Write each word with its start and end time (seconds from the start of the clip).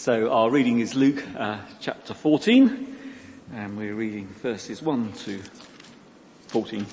So 0.00 0.32
our 0.32 0.48
reading 0.48 0.80
is 0.80 0.94
Luke 0.94 1.22
uh, 1.36 1.58
chapter 1.78 2.14
14, 2.14 2.96
and 3.52 3.76
we're 3.76 3.94
reading 3.94 4.28
verses 4.28 4.80
1 4.80 5.12
to 5.12 5.42
14, 6.46 6.86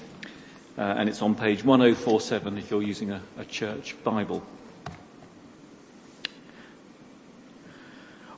uh, 0.77 0.81
and 0.81 1.07
it's 1.07 1.21
on 1.21 1.33
page 1.33 1.63
1047 1.63 2.57
if 2.57 2.69
you're 2.69 2.83
using 2.83 3.11
a, 3.11 3.21
a 3.37 3.45
church 3.45 3.95
Bible. 4.03 4.45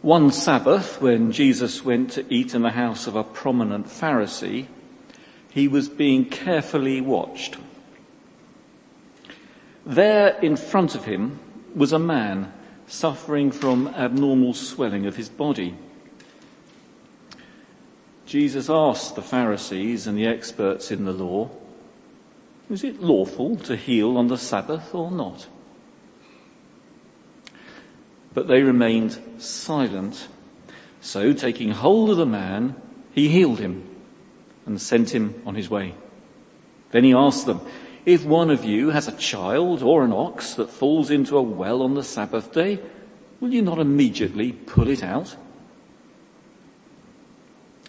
One 0.04 0.32
Sabbath, 0.32 1.02
when 1.02 1.32
Jesus 1.32 1.84
went 1.84 2.12
to 2.12 2.32
eat 2.32 2.54
in 2.54 2.62
the 2.62 2.70
house 2.70 3.08
of 3.08 3.16
a 3.16 3.24
prominent 3.24 3.88
Pharisee, 3.88 4.68
he 5.50 5.68
was 5.68 5.90
being 5.90 6.26
carefully 6.26 7.02
watched. 7.02 7.58
There 9.84 10.38
in 10.44 10.58
front 10.58 10.94
of 10.94 11.06
him 11.06 11.40
was 11.74 11.92
a 11.92 11.98
man 11.98 12.54
suffering 12.90 13.52
from 13.52 13.88
abnormal 13.90 14.54
swelling 14.54 15.06
of 15.06 15.16
his 15.16 15.30
body. 15.30 15.76
Jesus 18.26 18.70
asked 18.70 19.16
the 19.16 19.22
Pharisees 19.22 20.06
and 20.06 20.18
the 20.18 20.28
experts 20.28 20.92
in 20.92 21.06
the 21.06 21.14
law, 21.14 21.50
is 22.70 22.84
it 22.84 23.02
lawful 23.02 23.56
to 23.58 23.76
heal 23.76 24.18
on 24.18 24.28
the 24.28 24.38
Sabbath 24.38 24.94
or 24.94 25.10
not? 25.10 25.48
But 28.34 28.48
they 28.48 28.62
remained 28.62 29.20
silent. 29.40 30.28
So 31.02 31.34
taking 31.34 31.72
hold 31.72 32.12
of 32.12 32.18
the 32.18 32.26
man, 32.28 32.76
he 33.12 33.30
healed 33.30 33.60
him 33.60 33.88
and 34.68 34.80
sent 34.80 35.10
him 35.10 35.42
on 35.46 35.56
his 35.56 35.70
way. 35.70 35.96
Then 36.92 37.04
he 37.04 37.14
asked 37.14 37.48
them, 37.48 37.62
if 38.06 38.26
one 38.26 38.50
of 38.50 38.64
you 38.64 38.90
has 38.90 39.08
a 39.08 39.18
child 39.18 39.84
or 39.84 40.04
an 40.04 40.14
ox 40.14 40.54
that 40.56 40.70
falls 40.70 41.10
into 41.10 41.38
a 41.38 41.42
well 41.42 41.82
on 41.82 41.94
the 41.94 42.04
Sabbath 42.04 42.52
day, 42.54 42.80
will 43.40 43.54
you 43.54 43.62
not 43.62 43.80
immediately 43.80 44.52
pull 44.52 44.88
it 44.88 45.04
out? 45.04 45.36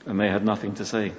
And 0.06 0.18
they 0.18 0.28
had 0.28 0.44
nothing 0.44 0.74
to 0.74 0.84
say. 0.84 1.12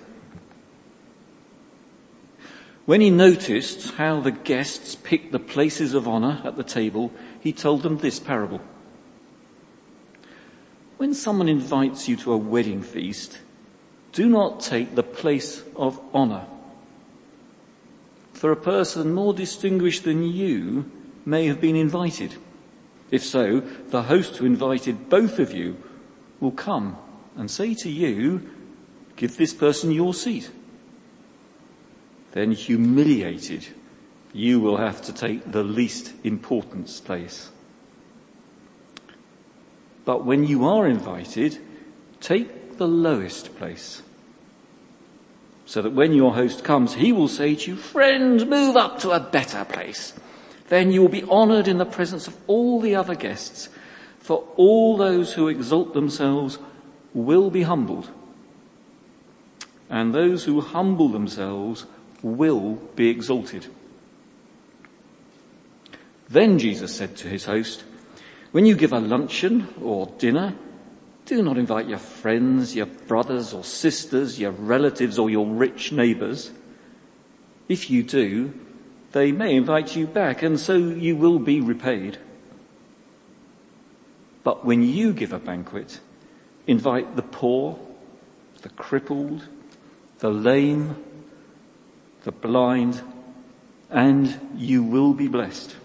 When 2.85 2.99
he 2.99 3.09
noticed 3.09 3.91
how 3.91 4.19
the 4.19 4.31
guests 4.31 4.95
picked 4.95 5.31
the 5.31 5.39
places 5.39 5.93
of 5.93 6.07
honor 6.07 6.41
at 6.43 6.57
the 6.57 6.63
table, 6.63 7.11
he 7.39 7.53
told 7.53 7.83
them 7.83 7.97
this 7.97 8.19
parable. 8.19 8.59
When 10.97 11.13
someone 11.13 11.47
invites 11.47 12.09
you 12.09 12.15
to 12.17 12.33
a 12.33 12.37
wedding 12.37 12.81
feast, 12.81 13.39
do 14.11 14.27
not 14.27 14.59
take 14.59 14.95
the 14.95 15.03
place 15.03 15.63
of 15.75 15.99
honor 16.13 16.45
for 18.41 18.51
a 18.51 18.55
person 18.55 19.13
more 19.13 19.35
distinguished 19.35 20.03
than 20.03 20.23
you 20.23 20.83
may 21.25 21.45
have 21.45 21.61
been 21.61 21.75
invited. 21.75 22.33
If 23.11 23.23
so, 23.23 23.59
the 23.59 24.01
host 24.01 24.37
who 24.37 24.47
invited 24.47 25.09
both 25.09 25.37
of 25.37 25.53
you 25.53 25.77
will 26.39 26.49
come 26.49 26.97
and 27.37 27.51
say 27.51 27.75
to 27.75 27.87
you, 27.87 28.49
give 29.15 29.37
this 29.37 29.53
person 29.53 29.91
your 29.91 30.15
seat. 30.15 30.49
Then 32.31 32.51
humiliated, 32.51 33.67
you 34.33 34.59
will 34.59 34.77
have 34.77 35.03
to 35.03 35.13
take 35.13 35.51
the 35.51 35.63
least 35.63 36.11
important 36.23 36.87
place. 37.05 37.51
But 40.03 40.25
when 40.25 40.47
you 40.47 40.65
are 40.65 40.87
invited, 40.87 41.59
take 42.19 42.79
the 42.79 42.87
lowest 42.87 43.55
place 43.57 44.01
so 45.71 45.81
that 45.81 45.93
when 45.93 46.11
your 46.11 46.33
host 46.33 46.65
comes, 46.65 46.95
he 46.95 47.13
will 47.13 47.29
say 47.29 47.55
to 47.55 47.71
you, 47.71 47.77
friend, 47.77 48.45
move 48.49 48.75
up 48.75 48.99
to 48.99 49.11
a 49.11 49.21
better 49.21 49.63
place. 49.63 50.13
Then 50.67 50.91
you 50.91 50.99
will 50.99 51.07
be 51.07 51.23
honored 51.23 51.69
in 51.69 51.77
the 51.77 51.85
presence 51.85 52.27
of 52.27 52.35
all 52.47 52.81
the 52.81 52.97
other 52.97 53.15
guests, 53.15 53.69
for 54.19 54.45
all 54.57 54.97
those 54.97 55.31
who 55.31 55.47
exalt 55.47 55.93
themselves 55.93 56.59
will 57.13 57.49
be 57.49 57.61
humbled, 57.61 58.09
and 59.89 60.13
those 60.13 60.43
who 60.43 60.59
humble 60.59 61.07
themselves 61.07 61.85
will 62.21 62.73
be 62.97 63.07
exalted. 63.07 63.65
Then 66.27 66.59
Jesus 66.59 66.93
said 66.93 67.15
to 67.15 67.29
his 67.29 67.45
host, 67.45 67.85
when 68.51 68.65
you 68.65 68.75
give 68.75 68.91
a 68.91 68.99
luncheon 68.99 69.69
or 69.81 70.13
dinner, 70.17 70.53
do 71.25 71.41
not 71.41 71.57
invite 71.57 71.87
your 71.87 71.99
friends, 71.99 72.75
your 72.75 72.85
brothers 72.85 73.53
or 73.53 73.63
sisters, 73.63 74.39
your 74.39 74.51
relatives 74.51 75.17
or 75.17 75.29
your 75.29 75.45
rich 75.45 75.91
neighbours. 75.91 76.51
If 77.67 77.89
you 77.89 78.03
do, 78.03 78.53
they 79.11 79.31
may 79.31 79.55
invite 79.55 79.95
you 79.95 80.07
back 80.07 80.41
and 80.41 80.59
so 80.59 80.75
you 80.75 81.15
will 81.15 81.39
be 81.39 81.61
repaid. 81.61 82.17
But 84.43 84.65
when 84.65 84.83
you 84.83 85.13
give 85.13 85.33
a 85.33 85.39
banquet, 85.39 85.99
invite 86.67 87.15
the 87.15 87.21
poor, 87.21 87.77
the 88.61 88.69
crippled, 88.69 89.47
the 90.19 90.29
lame, 90.29 90.95
the 92.23 92.31
blind, 92.31 93.01
and 93.89 94.39
you 94.55 94.83
will 94.83 95.13
be 95.13 95.27
blessed. 95.27 95.75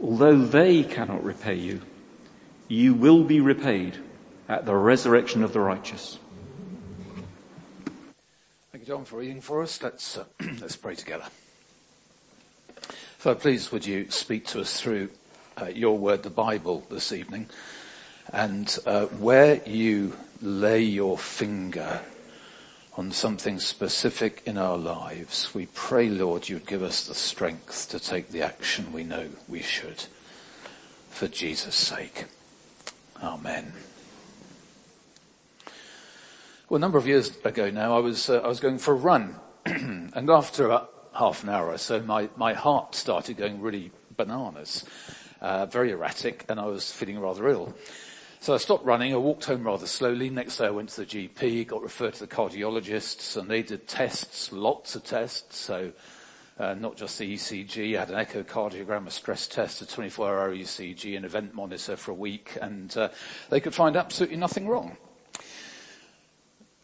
Although 0.00 0.44
they 0.44 0.82
cannot 0.82 1.24
repay 1.24 1.54
you, 1.54 1.80
you 2.68 2.94
will 2.94 3.24
be 3.24 3.40
repaid 3.40 3.98
at 4.48 4.66
the 4.66 4.74
resurrection 4.74 5.42
of 5.42 5.52
the 5.52 5.60
righteous. 5.60 6.18
Thank 8.72 8.82
you, 8.82 8.86
John, 8.86 9.04
for 9.04 9.18
reading 9.18 9.40
for 9.40 9.62
us. 9.62 9.82
Let's, 9.82 10.18
uh, 10.18 10.24
let's 10.60 10.76
pray 10.76 10.94
together. 10.94 11.24
So 13.18 13.34
please 13.34 13.72
would 13.72 13.86
you 13.86 14.10
speak 14.10 14.46
to 14.48 14.60
us 14.60 14.80
through 14.80 15.10
uh, 15.60 15.66
your 15.66 15.96
word, 15.96 16.22
the 16.22 16.30
Bible, 16.30 16.84
this 16.90 17.12
evening, 17.12 17.48
and 18.32 18.76
uh, 18.86 19.06
where 19.06 19.62
you 19.66 20.16
lay 20.42 20.82
your 20.82 21.16
finger 21.16 22.02
on 22.96 23.10
something 23.10 23.58
specific 23.58 24.42
in 24.46 24.56
our 24.56 24.76
lives, 24.76 25.52
we 25.54 25.66
pray, 25.66 26.08
Lord, 26.08 26.48
you'd 26.48 26.66
give 26.66 26.82
us 26.82 27.06
the 27.06 27.14
strength 27.14 27.88
to 27.90 27.98
take 27.98 28.30
the 28.30 28.42
action 28.42 28.92
we 28.92 29.02
know 29.02 29.30
we 29.48 29.62
should 29.62 30.04
for 31.10 31.26
Jesus' 31.26 31.74
sake. 31.74 32.26
Amen. 33.22 33.72
Well, 36.68 36.76
a 36.76 36.80
number 36.80 36.98
of 36.98 37.06
years 37.06 37.36
ago 37.44 37.70
now, 37.70 37.96
I 37.96 38.00
was 38.00 38.28
uh, 38.28 38.40
I 38.40 38.48
was 38.48 38.60
going 38.60 38.78
for 38.78 38.92
a 38.92 38.96
run, 38.96 39.36
and 39.66 40.30
after 40.30 40.66
about 40.66 41.08
half 41.14 41.42
an 41.42 41.50
hour 41.50 41.68
or 41.68 41.78
so, 41.78 42.00
my 42.00 42.28
my 42.36 42.54
heart 42.54 42.94
started 42.94 43.36
going 43.36 43.60
really 43.60 43.92
bananas, 44.16 44.84
uh, 45.40 45.66
very 45.66 45.92
erratic, 45.92 46.44
and 46.48 46.58
I 46.58 46.66
was 46.66 46.90
feeling 46.90 47.20
rather 47.20 47.48
ill. 47.48 47.74
So 48.40 48.52
I 48.52 48.58
stopped 48.58 48.84
running. 48.84 49.14
I 49.14 49.16
walked 49.16 49.46
home 49.46 49.64
rather 49.64 49.86
slowly. 49.86 50.28
Next 50.28 50.58
day, 50.58 50.66
I 50.66 50.70
went 50.70 50.90
to 50.90 51.04
the 51.04 51.06
GP, 51.06 51.66
got 51.66 51.82
referred 51.82 52.14
to 52.14 52.20
the 52.20 52.34
cardiologists, 52.34 53.36
and 53.36 53.48
they 53.48 53.62
did 53.62 53.86
tests, 53.86 54.52
lots 54.52 54.96
of 54.96 55.04
tests. 55.04 55.56
So 55.56 55.92
not 56.58 56.96
just 56.96 57.18
the 57.18 57.34
ECG, 57.34 57.96
I 57.96 58.00
had 58.00 58.10
an 58.10 58.24
echocardiogram, 58.24 59.06
a 59.06 59.10
stress 59.10 59.46
test, 59.46 59.82
a 59.82 59.84
24-hour 59.84 60.54
ECG, 60.54 61.16
an 61.16 61.24
event 61.24 61.54
monitor 61.54 61.96
for 61.96 62.12
a 62.12 62.14
week, 62.14 62.56
and 62.60 62.96
uh, 62.96 63.08
they 63.50 63.60
could 63.60 63.74
find 63.74 63.96
absolutely 63.96 64.36
nothing 64.36 64.68
wrong. 64.68 64.96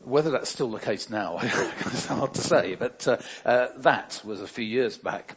Whether 0.03 0.31
that's 0.31 0.51
still 0.51 0.71
the 0.71 0.81
case 0.81 1.11
now, 1.11 1.39
it's 1.43 2.07
hard 2.07 2.35
to 2.35 2.41
say, 2.41 2.75
but 2.75 3.07
uh, 3.07 3.19
uh, 3.45 3.69
that 3.79 4.23
was 4.25 4.41
a 4.41 4.49
few 4.49 4.65
years 4.65 4.97
back. 4.97 5.37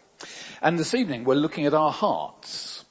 And 0.61 0.79
this 0.79 0.93
evening 0.93 1.25
we're 1.25 1.35
looking 1.35 1.66
at 1.66 1.73
our 1.73 1.91
hearts. 1.91 2.85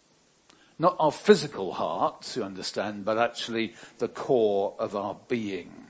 Not 0.79 0.97
our 0.99 1.13
physical 1.13 1.73
hearts, 1.73 2.37
you 2.37 2.43
understand, 2.43 3.05
but 3.05 3.17
actually 3.17 3.75
the 3.99 4.09
core 4.09 4.75
of 4.79 4.97
our 4.97 5.17
being. 5.29 5.87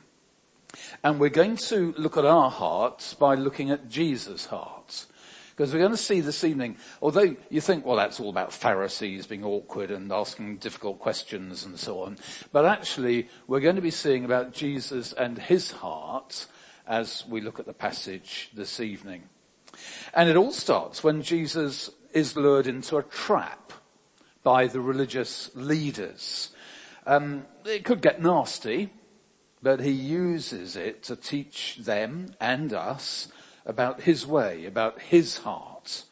And 1.02 1.18
we're 1.18 1.30
going 1.30 1.56
to 1.56 1.94
look 1.96 2.16
at 2.16 2.24
our 2.24 2.50
hearts 2.50 3.14
by 3.14 3.34
looking 3.34 3.70
at 3.70 3.88
Jesus' 3.88 4.46
heart. 4.46 5.06
Because 5.52 5.72
we're 5.72 5.80
going 5.80 5.90
to 5.90 5.98
see 5.98 6.20
this 6.20 6.44
evening, 6.44 6.76
although 7.02 7.36
you 7.50 7.60
think, 7.60 7.84
well, 7.84 7.96
that's 7.96 8.18
all 8.18 8.30
about 8.30 8.54
Pharisees 8.54 9.26
being 9.26 9.44
awkward 9.44 9.90
and 9.90 10.10
asking 10.10 10.56
difficult 10.56 10.98
questions 10.98 11.64
and 11.64 11.78
so 11.78 12.02
on, 12.02 12.16
but 12.52 12.64
actually 12.64 13.28
we're 13.46 13.60
going 13.60 13.76
to 13.76 13.82
be 13.82 13.90
seeing 13.90 14.24
about 14.24 14.54
Jesus 14.54 15.12
and 15.12 15.36
his 15.36 15.70
heart 15.70 16.46
as 16.86 17.24
we 17.28 17.42
look 17.42 17.60
at 17.60 17.66
the 17.66 17.74
passage 17.74 18.50
this 18.54 18.80
evening. 18.80 19.24
And 20.14 20.30
it 20.30 20.36
all 20.36 20.52
starts 20.52 21.04
when 21.04 21.22
Jesus 21.22 21.90
is 22.12 22.34
lured 22.34 22.66
into 22.66 22.96
a 22.96 23.02
trap 23.02 23.72
by 24.42 24.66
the 24.66 24.80
religious 24.80 25.50
leaders. 25.54 26.50
Um, 27.06 27.46
it 27.64 27.84
could 27.84 28.00
get 28.00 28.22
nasty, 28.22 28.90
but 29.62 29.80
he 29.80 29.90
uses 29.90 30.76
it 30.76 31.02
to 31.04 31.16
teach 31.16 31.78
them 31.80 32.34
and 32.40 32.72
us 32.72 33.28
about 33.64 34.02
his 34.02 34.26
way, 34.26 34.66
about 34.66 35.00
his 35.00 35.38
heart, 35.38 36.04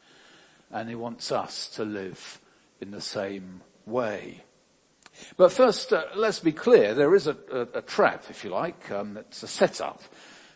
and 0.71 0.89
he 0.89 0.95
wants 0.95 1.31
us 1.31 1.67
to 1.69 1.83
live 1.83 2.39
in 2.79 2.91
the 2.91 3.01
same 3.01 3.61
way. 3.85 4.43
But 5.37 5.51
first, 5.51 5.93
uh, 5.93 6.05
let's 6.15 6.39
be 6.39 6.53
clear, 6.53 6.93
there 6.93 7.13
is 7.13 7.27
a, 7.27 7.37
a, 7.51 7.61
a 7.79 7.81
trap, 7.81 8.25
if 8.29 8.43
you 8.43 8.49
like, 8.49 8.89
um, 8.91 9.17
it's 9.17 9.43
a 9.43 9.47
setup. 9.47 10.01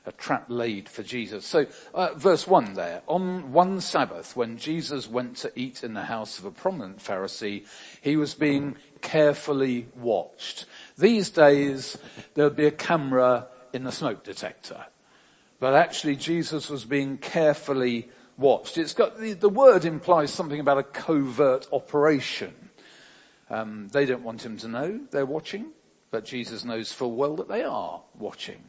a 0.06 0.12
trap 0.12 0.46
laid 0.50 0.88
for 0.88 1.04
Jesus. 1.04 1.46
So, 1.46 1.66
uh, 1.94 2.14
verse 2.16 2.48
one 2.48 2.74
there, 2.74 3.02
on 3.08 3.52
one 3.52 3.82
Sabbath 3.82 4.36
when 4.36 4.58
Jesus 4.58 5.10
went 5.10 5.38
to 5.38 5.52
eat 5.56 5.84
in 5.84 5.94
the 5.94 6.04
house 6.04 6.38
of 6.40 6.46
a 6.46 6.52
prominent 6.52 7.00
Pharisee, 7.00 7.66
he 8.02 8.16
was 8.16 8.34
being 8.34 8.78
carefully 9.02 9.88
watched. 9.96 10.66
These 10.98 11.30
days, 11.32 11.98
there 12.36 12.46
would 12.46 12.56
be 12.56 12.68
a 12.68 12.72
camera 12.72 13.48
in 13.74 13.84
the 13.84 13.92
smoke 13.92 14.24
detector. 14.24 14.86
But 15.60 15.74
actually 15.74 16.16
Jesus 16.16 16.70
was 16.70 16.86
being 16.86 17.18
carefully 17.18 18.10
watched. 18.38 18.78
It's 18.78 18.94
got, 18.94 19.20
the, 19.20 19.34
the 19.34 19.50
word 19.50 19.86
implies 19.86 20.34
something 20.34 20.60
about 20.60 20.78
a 20.78 20.84
covert 20.84 21.68
operation. 21.72 22.54
Um, 23.50 23.88
they 23.90 24.06
don't 24.06 24.24
want 24.24 24.46
him 24.46 24.58
to 24.58 24.68
know 24.68 25.00
they're 25.12 25.26
watching, 25.26 25.68
but 26.12 26.26
Jesus 26.26 26.66
knows 26.66 26.92
full 26.92 27.14
well 27.14 27.36
that 27.38 27.48
they 27.48 27.64
are 27.64 28.02
watching. 28.18 28.64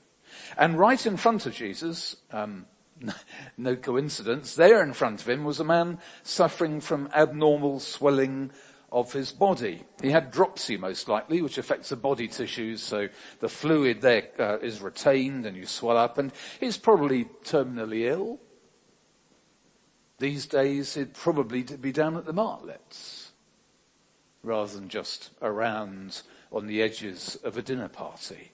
And 0.57 0.79
right 0.79 1.05
in 1.05 1.17
front 1.17 1.47
of 1.47 1.55
Jesus, 1.55 2.17
um, 2.31 2.67
no 3.59 3.77
coincidence, 3.77 4.55
there 4.55 4.83
in 4.83 4.93
front 4.93 5.21
of 5.21 5.29
him 5.29 5.45
was 5.45 5.61
a 5.61 5.65
man 5.65 5.99
suffering 6.23 6.81
from 6.81 7.09
abnormal 7.15 7.81
swelling 7.81 8.51
of 8.97 9.13
his 9.13 9.31
body. 9.31 9.85
He 10.01 10.11
had 10.11 10.31
dropsy 10.31 10.79
most 10.79 11.07
likely, 11.07 11.43
which 11.43 11.59
affects 11.59 11.91
the 11.91 11.97
body 11.97 12.29
tissues, 12.29 12.83
so 12.83 13.09
the 13.41 13.49
fluid 13.49 14.01
there 14.01 14.29
uh, 14.39 14.57
is 14.61 14.81
retained 14.81 15.45
and 15.45 15.55
you 15.55 15.67
swell 15.67 15.99
up, 15.99 16.17
and 16.17 16.33
he's 16.59 16.79
probably 16.79 17.27
terminally 17.45 18.11
ill. 18.11 18.41
These 20.19 20.47
days 20.47 20.95
he'd 20.95 21.13
probably 21.13 21.63
be 21.63 21.93
down 21.93 22.17
at 22.17 22.25
the 22.25 22.33
martlets, 22.33 23.33
rather 24.43 24.73
than 24.73 24.89
just 24.89 25.31
around 25.43 26.23
on 26.51 26.67
the 26.67 26.81
edges 26.81 27.37
of 27.45 27.59
a 27.59 27.63
dinner 27.63 27.89
party. 27.89 28.53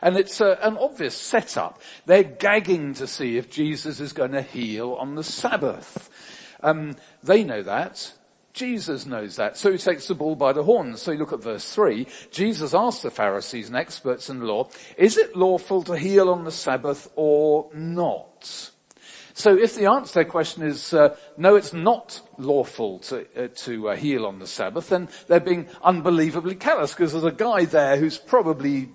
And 0.00 0.16
it's 0.16 0.40
a, 0.40 0.58
an 0.62 0.78
obvious 0.78 1.14
setup. 1.14 1.82
They're 2.06 2.24
gagging 2.24 2.94
to 2.94 3.06
see 3.06 3.36
if 3.36 3.50
Jesus 3.50 4.00
is 4.00 4.14
going 4.14 4.32
to 4.32 4.40
heal 4.40 4.94
on 4.94 5.14
the 5.14 5.24
Sabbath. 5.24 6.08
Um, 6.62 6.96
they 7.22 7.44
know 7.44 7.62
that. 7.62 8.14
Jesus 8.54 9.04
knows 9.04 9.36
that. 9.36 9.56
So 9.56 9.72
he 9.72 9.78
takes 9.78 10.06
the 10.06 10.14
bull 10.14 10.36
by 10.36 10.52
the 10.52 10.62
horns. 10.62 11.02
So 11.02 11.10
you 11.10 11.18
look 11.18 11.32
at 11.32 11.42
verse 11.42 11.74
three. 11.74 12.06
Jesus 12.30 12.72
asked 12.72 13.02
the 13.02 13.10
Pharisees 13.10 13.66
and 13.66 13.76
experts 13.76 14.30
in 14.30 14.40
law, 14.40 14.68
is 14.96 15.18
it 15.18 15.36
lawful 15.36 15.82
to 15.82 15.98
heal 15.98 16.30
on 16.30 16.44
the 16.44 16.52
Sabbath 16.52 17.10
or 17.16 17.68
not? 17.74 18.70
So 19.36 19.58
if 19.58 19.74
the 19.74 19.90
answer 19.90 20.12
to 20.12 20.14
their 20.14 20.24
question 20.24 20.62
is 20.62 20.94
uh, 20.94 21.16
no, 21.36 21.56
it's 21.56 21.72
not 21.72 22.20
lawful 22.38 23.00
to, 23.00 23.26
uh, 23.36 23.48
to 23.48 23.88
uh, 23.88 23.96
heal 23.96 24.24
on 24.24 24.38
the 24.38 24.46
Sabbath, 24.46 24.88
then 24.88 25.08
they're 25.26 25.40
being 25.40 25.66
unbelievably 25.82 26.54
callous 26.54 26.92
because 26.94 27.10
there's 27.10 27.24
a 27.24 27.32
guy 27.32 27.64
there 27.64 27.96
who's 27.96 28.16
probably 28.16 28.90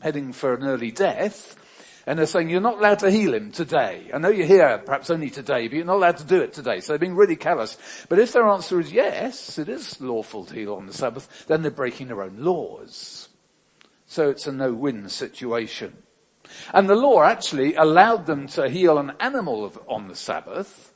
heading 0.00 0.32
for 0.32 0.54
an 0.54 0.64
early 0.64 0.90
death, 0.90 1.59
and 2.10 2.18
they're 2.18 2.26
saying 2.26 2.50
you're 2.50 2.60
not 2.60 2.78
allowed 2.78 2.98
to 2.98 3.08
heal 3.08 3.32
him 3.32 3.52
today. 3.52 4.10
I 4.12 4.18
know 4.18 4.30
you're 4.30 4.44
here 4.44 4.78
perhaps 4.78 5.10
only 5.10 5.30
today, 5.30 5.68
but 5.68 5.76
you're 5.76 5.84
not 5.84 5.94
allowed 5.94 6.16
to 6.16 6.24
do 6.24 6.40
it 6.42 6.52
today. 6.52 6.80
So 6.80 6.90
they're 6.90 6.98
being 6.98 7.14
really 7.14 7.36
callous. 7.36 7.78
But 8.08 8.18
if 8.18 8.32
their 8.32 8.48
answer 8.48 8.80
is 8.80 8.90
yes, 8.90 9.60
it 9.60 9.68
is 9.68 10.00
lawful 10.00 10.44
to 10.46 10.54
heal 10.54 10.74
on 10.74 10.88
the 10.88 10.92
Sabbath, 10.92 11.46
then 11.46 11.62
they're 11.62 11.70
breaking 11.70 12.08
their 12.08 12.22
own 12.22 12.34
laws. 12.38 13.28
So 14.06 14.28
it's 14.28 14.48
a 14.48 14.52
no-win 14.52 15.08
situation. 15.08 15.98
And 16.74 16.90
the 16.90 16.96
law 16.96 17.22
actually 17.22 17.76
allowed 17.76 18.26
them 18.26 18.48
to 18.48 18.68
heal 18.68 18.98
an 18.98 19.12
animal 19.20 19.72
on 19.86 20.08
the 20.08 20.16
Sabbath. 20.16 20.92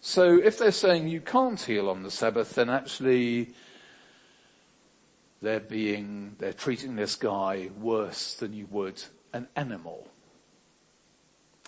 So 0.00 0.40
if 0.42 0.58
they're 0.58 0.72
saying 0.72 1.06
you 1.06 1.20
can't 1.20 1.60
heal 1.60 1.88
on 1.88 2.02
the 2.02 2.10
Sabbath, 2.10 2.56
then 2.56 2.68
actually 2.68 3.50
they're 5.40 5.60
being, 5.60 6.34
they're 6.40 6.52
treating 6.52 6.96
this 6.96 7.14
guy 7.14 7.70
worse 7.78 8.34
than 8.34 8.52
you 8.52 8.66
would 8.72 9.00
an 9.32 9.46
animal. 9.54 10.08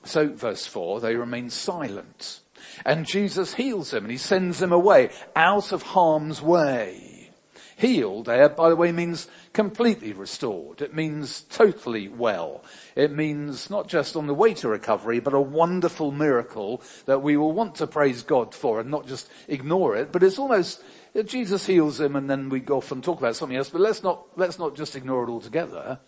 So 0.04 0.28
verse 0.28 0.66
four, 0.66 1.00
they 1.00 1.14
remain 1.14 1.50
silent. 1.50 2.40
And 2.84 3.06
Jesus 3.06 3.54
heals 3.54 3.90
them 3.90 4.04
and 4.04 4.10
he 4.10 4.18
sends 4.18 4.58
them 4.58 4.72
away 4.72 5.10
out 5.36 5.72
of 5.72 5.82
harm's 5.82 6.40
way. 6.40 7.30
Healed 7.76 8.26
there, 8.26 8.50
by 8.50 8.68
the 8.68 8.76
way, 8.76 8.92
means 8.92 9.26
completely 9.54 10.12
restored. 10.12 10.82
It 10.82 10.94
means 10.94 11.40
totally 11.40 12.08
well. 12.08 12.62
It 12.94 13.10
means 13.10 13.70
not 13.70 13.88
just 13.88 14.16
on 14.16 14.26
the 14.26 14.34
way 14.34 14.52
to 14.54 14.68
recovery, 14.68 15.18
but 15.18 15.32
a 15.32 15.40
wonderful 15.40 16.12
miracle 16.12 16.82
that 17.06 17.22
we 17.22 17.38
will 17.38 17.52
want 17.52 17.76
to 17.76 17.86
praise 17.86 18.22
God 18.22 18.54
for 18.54 18.80
and 18.80 18.90
not 18.90 19.06
just 19.06 19.30
ignore 19.48 19.96
it, 19.96 20.12
but 20.12 20.22
it's 20.22 20.38
almost, 20.38 20.82
Jesus 21.24 21.64
heals 21.64 21.98
him 21.98 22.16
and 22.16 22.28
then 22.28 22.50
we 22.50 22.60
go 22.60 22.76
off 22.76 22.92
and 22.92 23.02
talk 23.02 23.18
about 23.18 23.36
something 23.36 23.56
else, 23.56 23.70
but 23.70 23.80
let's 23.80 24.02
not, 24.02 24.26
let's 24.36 24.58
not 24.58 24.76
just 24.76 24.94
ignore 24.94 25.24
it 25.24 25.30
altogether. 25.30 26.00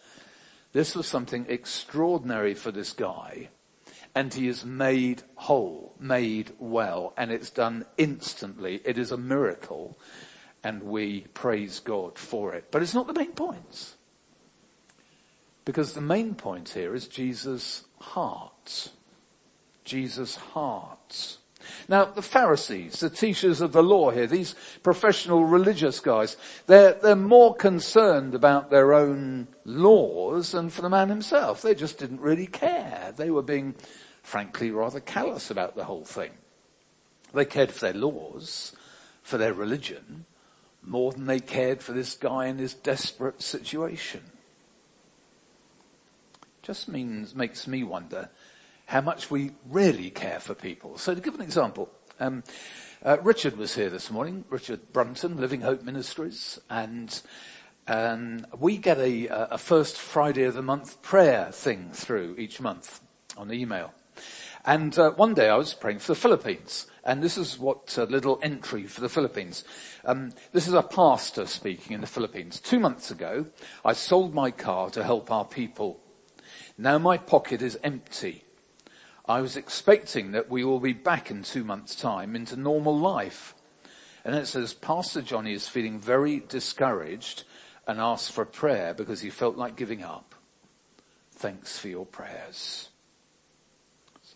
This 0.73 0.95
was 0.95 1.07
something 1.07 1.47
extraordinary 1.49 2.53
for 2.53 2.71
this 2.71 2.93
guy 2.93 3.49
and 4.15 4.35
he 4.35 4.49
is 4.49 4.65
made 4.65 5.23
whole, 5.35 5.95
made 5.99 6.53
well, 6.59 7.15
and 7.17 7.31
it's 7.31 7.51
done 7.51 7.87
instantly. 7.97 8.81
It 8.85 8.99
is 8.99 9.11
a 9.11 9.17
miracle, 9.17 9.99
and 10.63 10.83
we 10.83 11.23
praise 11.35 11.81
God 11.81 12.19
for 12.19 12.55
it. 12.55 12.67
But 12.71 12.83
it's 12.83 12.95
not 12.95 13.07
the 13.07 13.15
main 13.15 13.33
point. 13.33 13.95
Because 15.65 15.93
the 15.93 16.01
main 16.01 16.35
point 16.35 16.71
here 16.71 16.95
is 16.95 17.07
Jesus' 17.07 17.85
heart. 18.01 18.91
Jesus' 19.85 20.37
heart. 20.37 21.39
Now, 21.89 22.05
the 22.05 22.23
Pharisees, 22.23 23.01
the 23.01 23.11
teachers 23.11 23.61
of 23.61 23.73
the 23.73 23.83
law 23.83 24.11
here, 24.11 24.27
these 24.27 24.55
professional 24.83 25.45
religious 25.45 26.01
guys, 26.01 26.37
they're, 26.67 26.95
they're 26.95 27.17
more 27.17 27.55
concerned 27.55 28.35
about 28.35 28.71
their 28.71 28.93
own 28.93 29.49
laws 29.65 30.53
than 30.53 30.71
for 30.71 30.83
the 30.83 30.91
man 30.91 31.09
himself. 31.09 31.63
They 31.63 31.75
just 31.75 31.99
didn't 31.99 32.21
really 32.21 32.47
care. 32.47 33.13
They 33.17 33.31
were 33.31 33.43
being, 33.43 33.75
frankly, 34.23 34.71
rather 34.71 35.01
callous 35.01 35.51
about 35.51 35.77
the 35.77 35.85
whole 35.85 36.05
thing. 36.05 36.33
They 37.35 37.45
cared 37.45 37.73
for 37.73 37.81
their 37.81 38.01
laws, 38.01 38.77
for 39.23 39.39
their 39.39 39.55
religion, 39.55 40.27
more 40.83 41.13
than 41.13 41.27
they 41.27 41.41
cared 41.41 41.83
for 41.83 41.93
this 41.93 42.15
guy 42.15 42.47
in 42.47 42.59
his 42.59 42.75
desperate 42.75 43.41
situation. 43.41 44.23
Just 46.63 46.89
means, 46.89 47.35
makes 47.35 47.67
me 47.67 47.83
wonder 47.83 48.31
how 48.87 49.01
much 49.01 49.31
we 49.31 49.53
really 49.69 50.11
care 50.11 50.41
for 50.41 50.55
people. 50.55 50.99
So 50.99 51.15
to 51.15 51.21
give 51.21 51.35
an 51.35 51.41
example, 51.41 51.91
um, 52.21 52.45
uh, 53.05 53.19
Richard 53.23 53.57
was 53.57 53.75
here 53.75 53.91
this 53.91 54.11
morning, 54.11 54.45
Richard 54.49 54.93
Brunton, 54.93 55.37
Living 55.37 55.63
Hope 55.63 55.83
Ministries, 55.83 56.61
and 56.71 57.21
um, 57.89 58.47
we 58.59 58.77
get 58.77 58.99
a, 58.99 59.27
a, 59.53 59.59
first 59.59 59.99
Friday 59.99 60.45
of 60.45 60.55
the 60.55 60.63
month 60.63 61.03
prayer 61.03 61.51
thing 61.51 61.91
through 61.93 62.37
each 62.39 62.61
month 62.61 63.01
on 63.37 63.49
the 63.49 63.55
email. 63.55 63.93
And 64.65 64.97
uh, 64.97 65.11
one 65.13 65.35
day 65.35 65.49
I 65.49 65.57
was 65.57 65.75
praying 65.75 65.99
for 65.99 66.13
the 66.13 66.21
Philippines, 66.21 66.87
and 67.05 67.21
this 67.21 67.37
is 67.37 67.59
what 67.59 67.99
a 67.99 68.05
little 68.05 68.39
entry 68.41 68.87
for 68.87 69.01
the 69.01 69.09
Philippines. 69.09 69.65
Um, 70.05 70.33
this 70.53 70.69
is 70.69 70.75
a 70.75 70.83
pastor 70.83 71.47
speaking 71.47 71.95
in 71.95 72.01
the 72.01 72.07
Philippines. 72.07 72.61
Two 72.61 72.79
months 72.79 73.11
ago, 73.11 73.47
I 73.85 73.95
sold 73.95 74.33
my 74.33 74.53
car 74.53 74.91
to 74.91 75.03
help 75.03 75.33
our 75.33 75.45
people. 75.45 75.99
Now 76.79 76.99
my 76.99 77.17
pocket 77.17 77.63
is 77.63 77.79
empty. 77.83 78.45
I 79.27 79.41
was 79.41 79.57
expecting 79.57 80.33
that 80.33 80.51
we 80.51 80.65
will 80.65 80.81
be 80.81 80.93
back 80.93 81.31
in 81.31 81.43
two 81.43 81.65
months 81.65 81.95
time 81.95 82.35
into 82.35 82.57
normal 82.57 82.97
life. 82.97 83.55
And 84.25 84.35
it 84.35 84.47
says, 84.47 84.75
Pastor 84.75 85.23
Johnny 85.23 85.53
is 85.53 85.69
feeling 85.69 86.01
very 86.01 86.41
discouraged 86.41 87.45
and 87.87 88.01
asked 88.01 88.33
for 88.33 88.45
prayer 88.45 88.95
because 88.95 89.21
he 89.21 89.31
felt 89.31 89.57
like 89.57 89.77
giving 89.77 90.03
up. 90.03 90.35
Thanks 91.33 91.79
for 91.79 91.89
your 91.89 92.07
prayers. 92.07 92.89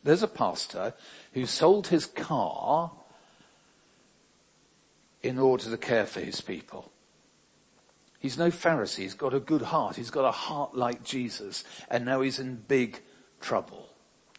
There's 0.02 0.22
a 0.22 0.28
pastor 0.28 0.94
who 1.32 1.46
sold 1.46 1.88
his 1.88 2.06
car 2.06 2.92
in 5.22 5.38
order 5.38 5.64
to 5.64 5.76
care 5.76 6.06
for 6.06 6.20
his 6.20 6.40
people. 6.40 6.92
He's 8.20 8.38
no 8.38 8.50
Pharisee. 8.50 8.98
He's 8.98 9.14
got 9.14 9.34
a 9.34 9.40
good 9.40 9.62
heart. 9.62 9.96
He's 9.96 10.10
got 10.10 10.24
a 10.24 10.32
heart 10.32 10.76
like 10.76 11.04
Jesus. 11.04 11.64
And 11.90 12.04
now 12.04 12.20
he's 12.20 12.38
in 12.38 12.56
big 12.68 13.00
trouble 13.40 13.85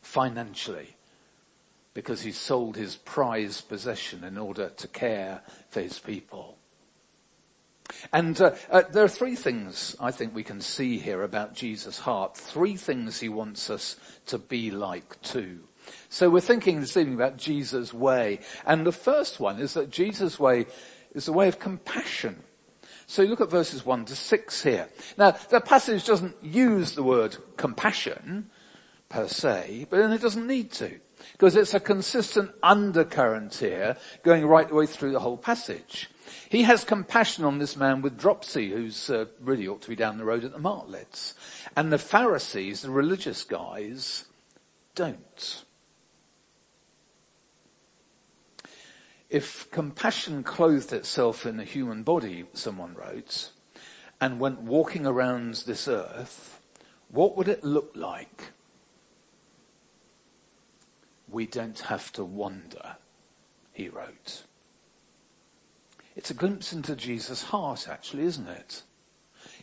financially 0.07 0.95
because 1.93 2.21
he 2.21 2.31
sold 2.31 2.77
his 2.77 2.95
prized 2.95 3.67
possession 3.67 4.23
in 4.23 4.37
order 4.37 4.69
to 4.69 4.87
care 4.87 5.41
for 5.69 5.81
his 5.81 5.99
people. 5.99 6.57
And 8.13 8.39
uh, 8.39 8.55
uh, 8.69 8.83
there 8.91 9.03
are 9.03 9.09
three 9.09 9.35
things 9.35 9.95
I 9.99 10.11
think 10.11 10.33
we 10.33 10.43
can 10.43 10.61
see 10.61 10.97
here 10.97 11.23
about 11.23 11.55
Jesus' 11.55 11.99
heart. 11.99 12.37
Three 12.37 12.77
things 12.77 13.19
he 13.19 13.29
wants 13.29 13.69
us 13.69 13.97
to 14.27 14.37
be 14.37 14.71
like 14.71 15.21
too. 15.21 15.59
So 16.09 16.29
we're 16.29 16.41
thinking 16.41 16.79
this 16.79 16.97
evening 16.97 17.15
about 17.15 17.37
Jesus' 17.37 17.93
way. 17.93 18.39
And 18.65 18.85
the 18.85 18.91
first 18.91 19.39
one 19.39 19.59
is 19.59 19.73
that 19.73 19.89
Jesus' 19.89 20.39
way 20.39 20.67
is 21.13 21.27
a 21.27 21.33
way 21.33 21.47
of 21.47 21.59
compassion. 21.59 22.43
So 23.07 23.21
you 23.21 23.29
look 23.29 23.41
at 23.41 23.49
verses 23.49 23.85
1 23.85 24.05
to 24.05 24.15
6 24.15 24.63
here. 24.63 24.89
Now, 25.17 25.31
the 25.31 25.61
passage 25.61 26.05
doesn't 26.05 26.35
use 26.43 26.93
the 26.93 27.03
word 27.03 27.37
compassion, 27.55 28.49
per 29.09 29.27
se, 29.27 29.87
but 29.89 29.97
then 29.97 30.11
it 30.11 30.21
doesn't 30.21 30.47
need 30.47 30.71
to. 30.73 30.99
Because 31.31 31.55
it's 31.55 31.73
a 31.73 31.79
consistent 31.79 32.51
undercurrent 32.61 33.55
here 33.55 33.97
going 34.23 34.45
right 34.45 34.67
the 34.67 34.75
way 34.75 34.85
through 34.85 35.11
the 35.11 35.19
whole 35.19 35.37
passage. 35.37 36.09
He 36.49 36.63
has 36.63 36.83
compassion 36.83 37.43
on 37.43 37.57
this 37.57 37.75
man 37.75 38.01
with 38.01 38.17
dropsy 38.17 38.71
who's 38.71 39.09
uh, 39.09 39.25
really 39.41 39.67
ought 39.67 39.81
to 39.81 39.89
be 39.89 39.95
down 39.95 40.17
the 40.17 40.25
road 40.25 40.43
at 40.43 40.51
the 40.51 40.59
martlets. 40.59 41.33
And 41.75 41.91
the 41.91 41.97
Pharisees, 41.97 42.81
the 42.81 42.91
religious 42.91 43.43
guys, 43.43 44.25
don't. 44.95 45.63
If 49.29 49.69
compassion 49.71 50.43
clothed 50.43 50.93
itself 50.93 51.45
in 51.45 51.59
a 51.59 51.65
human 51.65 52.03
body, 52.03 52.45
someone 52.53 52.93
wrote, 52.93 53.51
and 54.21 54.39
went 54.39 54.61
walking 54.61 55.05
around 55.05 55.55
this 55.65 55.87
earth, 55.87 56.61
what 57.09 57.35
would 57.35 57.47
it 57.47 57.63
look 57.63 57.91
like? 57.95 58.51
We 61.37 61.45
don't 61.45 61.81
have 61.81 62.11
to 62.13 62.23
wonder, 62.23 62.95
he 63.71 63.89
wrote. 63.89 64.41
It's 66.15 66.31
a 66.31 66.33
glimpse 66.33 66.73
into 66.73 66.95
Jesus' 66.95 67.43
heart, 67.43 67.87
actually, 67.87 68.23
isn't 68.23 68.47
it? 68.47 68.81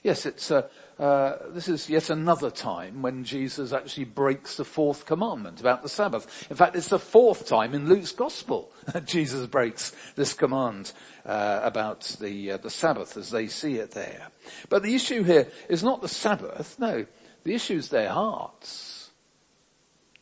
Yes, 0.04 0.24
it's 0.24 0.52
a, 0.52 0.70
uh, 1.00 1.38
this 1.48 1.66
is 1.66 1.90
yet 1.90 2.10
another 2.10 2.52
time 2.52 3.02
when 3.02 3.24
Jesus 3.24 3.72
actually 3.72 4.04
breaks 4.04 4.56
the 4.56 4.64
fourth 4.64 5.04
commandment 5.04 5.58
about 5.58 5.82
the 5.82 5.88
Sabbath. 5.88 6.46
In 6.48 6.54
fact, 6.54 6.76
it's 6.76 6.90
the 6.90 6.98
fourth 7.00 7.44
time 7.44 7.74
in 7.74 7.88
Luke's 7.88 8.12
gospel 8.12 8.70
that 8.92 9.06
Jesus 9.06 9.44
breaks 9.48 9.96
this 10.14 10.32
command 10.32 10.92
uh, 11.26 11.58
about 11.64 12.02
the 12.20 12.52
uh, 12.52 12.56
the 12.58 12.70
Sabbath 12.70 13.16
as 13.16 13.30
they 13.30 13.48
see 13.48 13.78
it 13.78 13.90
there. 13.90 14.28
But 14.68 14.84
the 14.84 14.94
issue 14.94 15.24
here 15.24 15.48
is 15.68 15.82
not 15.82 16.02
the 16.02 16.08
Sabbath. 16.08 16.78
No, 16.78 17.04
the 17.42 17.54
issue 17.56 17.78
is 17.78 17.88
their 17.88 18.10
hearts. 18.10 19.03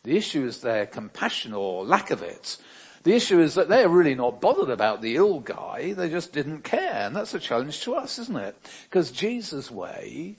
The 0.04 0.16
issue 0.16 0.44
is 0.44 0.60
their 0.60 0.86
compassion 0.86 1.52
or 1.52 1.84
lack 1.84 2.10
of 2.10 2.22
it. 2.22 2.56
The 3.04 3.14
issue 3.14 3.40
is 3.40 3.54
that 3.54 3.68
they're 3.68 3.88
really 3.88 4.14
not 4.14 4.40
bothered 4.40 4.70
about 4.70 5.00
the 5.00 5.16
ill 5.16 5.40
guy. 5.40 5.92
They 5.92 6.08
just 6.08 6.32
didn't 6.32 6.62
care. 6.62 7.06
And 7.06 7.14
that's 7.14 7.34
a 7.34 7.40
challenge 7.40 7.80
to 7.82 7.94
us, 7.94 8.18
isn't 8.18 8.36
it? 8.36 8.56
Because 8.88 9.10
Jesus' 9.10 9.70
way, 9.70 10.36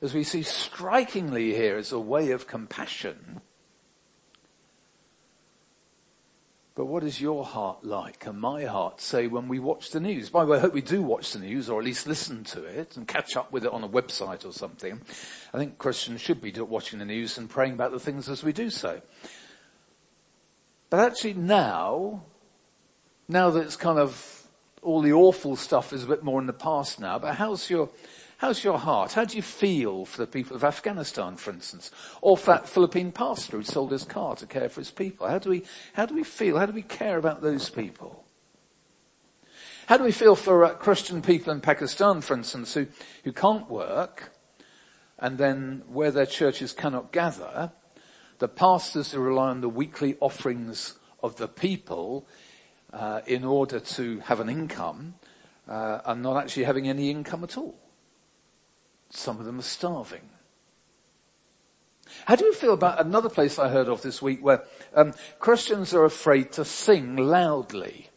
as 0.00 0.14
we 0.14 0.24
see 0.24 0.42
strikingly 0.42 1.54
here, 1.54 1.76
is 1.76 1.92
a 1.92 1.98
way 1.98 2.30
of 2.30 2.46
compassion. 2.46 3.40
But 6.82 6.88
what 6.88 7.04
is 7.04 7.20
your 7.20 7.44
heart 7.44 7.84
like 7.84 8.26
and 8.26 8.40
my 8.40 8.64
heart 8.64 9.00
say 9.00 9.28
when 9.28 9.46
we 9.46 9.60
watch 9.60 9.90
the 9.90 10.00
news? 10.00 10.30
By 10.30 10.44
the 10.44 10.50
way, 10.50 10.58
I 10.58 10.60
hope 10.62 10.74
we 10.74 10.82
do 10.82 11.00
watch 11.00 11.32
the 11.32 11.38
news 11.38 11.70
or 11.70 11.78
at 11.78 11.84
least 11.84 12.08
listen 12.08 12.42
to 12.42 12.64
it 12.64 12.96
and 12.96 13.06
catch 13.06 13.36
up 13.36 13.52
with 13.52 13.64
it 13.64 13.72
on 13.72 13.84
a 13.84 13.88
website 13.88 14.44
or 14.44 14.50
something. 14.50 15.00
I 15.54 15.58
think 15.58 15.78
Christians 15.78 16.20
should 16.20 16.40
be 16.40 16.50
watching 16.50 16.98
the 16.98 17.04
news 17.04 17.38
and 17.38 17.48
praying 17.48 17.74
about 17.74 17.92
the 17.92 18.00
things 18.00 18.28
as 18.28 18.42
we 18.42 18.52
do 18.52 18.68
so. 18.68 19.00
But 20.90 20.98
actually 20.98 21.34
now, 21.34 22.24
now 23.28 23.50
that 23.50 23.60
it's 23.60 23.76
kind 23.76 24.00
of, 24.00 24.48
all 24.82 25.02
the 25.02 25.12
awful 25.12 25.54
stuff 25.54 25.92
is 25.92 26.02
a 26.02 26.08
bit 26.08 26.24
more 26.24 26.40
in 26.40 26.48
the 26.48 26.52
past 26.52 26.98
now, 26.98 27.16
but 27.16 27.36
how's 27.36 27.70
your, 27.70 27.90
how's 28.42 28.64
your 28.64 28.78
heart? 28.78 29.12
How 29.12 29.24
do 29.24 29.36
you 29.36 29.42
feel 29.42 30.04
for 30.04 30.18
the 30.18 30.26
people 30.26 30.56
of 30.56 30.64
Afghanistan, 30.64 31.36
for 31.36 31.52
instance? 31.52 31.92
Or 32.20 32.36
for 32.36 32.46
that 32.46 32.68
Philippine 32.68 33.12
pastor 33.12 33.56
who 33.56 33.62
sold 33.62 33.92
his 33.92 34.02
car 34.02 34.34
to 34.34 34.46
care 34.46 34.68
for 34.68 34.80
his 34.80 34.90
people? 34.90 35.28
How 35.28 35.38
do 35.38 35.48
we, 35.48 35.62
how 35.92 36.06
do 36.06 36.14
we 36.16 36.24
feel? 36.24 36.58
How 36.58 36.66
do 36.66 36.72
we 36.72 36.82
care 36.82 37.18
about 37.18 37.40
those 37.40 37.70
people? 37.70 38.24
How 39.86 39.96
do 39.96 40.02
we 40.02 40.10
feel 40.10 40.34
for 40.34 40.64
uh, 40.64 40.74
Christian 40.74 41.22
people 41.22 41.52
in 41.52 41.60
Pakistan, 41.60 42.20
for 42.20 42.34
instance, 42.34 42.74
who, 42.74 42.88
who 43.22 43.30
can't 43.30 43.70
work 43.70 44.32
and 45.20 45.38
then 45.38 45.84
where 45.86 46.10
their 46.10 46.26
churches 46.26 46.72
cannot 46.72 47.12
gather, 47.12 47.70
the 48.40 48.48
pastors 48.48 49.12
who 49.12 49.20
rely 49.20 49.50
on 49.50 49.60
the 49.60 49.68
weekly 49.68 50.16
offerings 50.18 50.98
of 51.22 51.36
the 51.36 51.46
people 51.46 52.26
uh, 52.92 53.20
in 53.24 53.44
order 53.44 53.78
to 53.78 54.18
have 54.18 54.40
an 54.40 54.48
income 54.48 55.14
uh, 55.68 56.00
are 56.04 56.16
not 56.16 56.42
actually 56.42 56.64
having 56.64 56.88
any 56.88 57.08
income 57.08 57.44
at 57.44 57.56
all. 57.56 57.81
Some 59.14 59.38
of 59.38 59.44
them 59.44 59.58
are 59.58 59.62
starving. 59.62 60.30
How 62.24 62.34
do 62.34 62.46
you 62.46 62.54
feel 62.54 62.72
about 62.72 63.00
another 63.00 63.28
place 63.28 63.58
I 63.58 63.68
heard 63.68 63.88
of 63.88 64.00
this 64.00 64.22
week 64.22 64.42
where 64.42 64.64
um, 64.94 65.12
Christians 65.38 65.92
are 65.92 66.04
afraid 66.04 66.52
to 66.52 66.64
sing 66.64 67.16
loudly? 67.16 68.08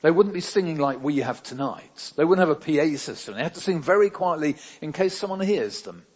They 0.00 0.12
wouldn't 0.12 0.34
be 0.34 0.40
singing 0.40 0.78
like 0.78 1.02
we 1.02 1.18
have 1.18 1.42
tonight. 1.42 2.12
They 2.14 2.24
wouldn't 2.24 2.48
have 2.48 2.56
a 2.56 2.60
PA 2.60 2.96
system. 2.96 3.34
They 3.34 3.42
have 3.42 3.54
to 3.54 3.60
sing 3.60 3.82
very 3.82 4.10
quietly 4.10 4.56
in 4.80 4.92
case 4.92 5.18
someone 5.18 5.40
hears 5.40 5.82
them. 5.82 6.06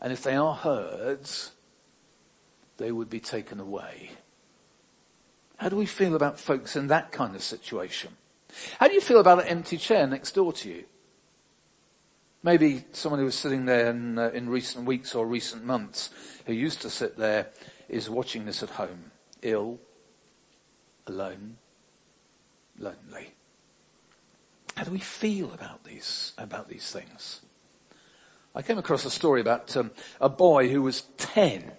And 0.00 0.12
if 0.12 0.22
they 0.22 0.36
are 0.36 0.54
heard, 0.54 1.28
they 2.76 2.92
would 2.92 3.10
be 3.10 3.20
taken 3.20 3.58
away. 3.58 4.10
How 5.56 5.68
do 5.68 5.76
we 5.76 5.86
feel 5.86 6.14
about 6.14 6.38
folks 6.38 6.76
in 6.76 6.86
that 6.88 7.10
kind 7.10 7.34
of 7.34 7.42
situation? 7.42 8.12
How 8.78 8.86
do 8.86 8.94
you 8.94 9.00
feel 9.00 9.18
about 9.18 9.42
an 9.42 9.48
empty 9.48 9.78
chair 9.78 10.06
next 10.06 10.36
door 10.36 10.52
to 10.52 10.68
you? 10.68 10.84
Maybe 12.44 12.84
someone 12.92 13.20
who 13.20 13.24
was 13.24 13.34
sitting 13.34 13.64
there 13.64 13.88
in, 13.88 14.18
uh, 14.18 14.28
in 14.34 14.50
recent 14.50 14.84
weeks 14.84 15.14
or 15.14 15.26
recent 15.26 15.64
months 15.64 16.10
who 16.44 16.52
used 16.52 16.82
to 16.82 16.90
sit 16.90 17.16
there 17.16 17.48
is 17.88 18.10
watching 18.10 18.44
this 18.44 18.62
at 18.62 18.68
home, 18.68 19.12
ill, 19.40 19.78
alone, 21.06 21.56
lonely. 22.78 23.32
How 24.76 24.84
do 24.84 24.90
we 24.90 24.98
feel 24.98 25.54
about 25.54 25.84
these, 25.84 26.34
about 26.36 26.68
these 26.68 26.92
things? 26.92 27.40
I 28.54 28.60
came 28.60 28.76
across 28.76 29.06
a 29.06 29.10
story 29.10 29.40
about 29.40 29.74
um, 29.74 29.90
a 30.20 30.28
boy 30.28 30.68
who 30.68 30.82
was 30.82 31.04
10 31.16 31.72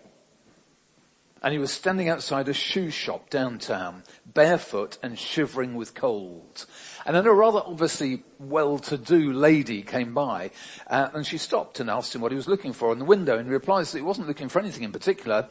and 1.44 1.54
he 1.54 1.60
was 1.60 1.72
standing 1.72 2.10
outside 2.10 2.50
a 2.50 2.54
shoe 2.54 2.90
shop 2.90 3.30
downtown, 3.30 4.02
barefoot 4.26 4.98
and 5.04 5.20
shivering 5.20 5.76
with 5.76 5.94
cold. 5.94 6.66
And 7.06 7.16
then 7.16 7.28
a 7.28 7.34
rather 7.34 7.62
obviously 7.64 8.24
well-to-do 8.40 9.32
lady 9.32 9.84
came 9.84 10.14
by, 10.14 10.50
uh, 10.88 11.10
and 11.14 11.26
she 11.26 11.38
stopped 11.38 11.80
and 11.80 11.90
asked 11.90 12.16
him 12.16 12.22
what 12.22 12.32
he 12.32 12.36
was 12.36 12.48
looking 12.48 12.74
for 12.74 12.92
in 12.92 12.98
the 12.98 13.06
window, 13.06 13.38
and 13.38 13.48
he 13.48 13.54
replies 13.54 13.92
that 13.92 14.00
he 14.00 14.04
wasn't 14.04 14.28
looking 14.28 14.50
for 14.50 14.60
anything 14.60 14.84
in 14.84 14.92
particular, 14.92 15.48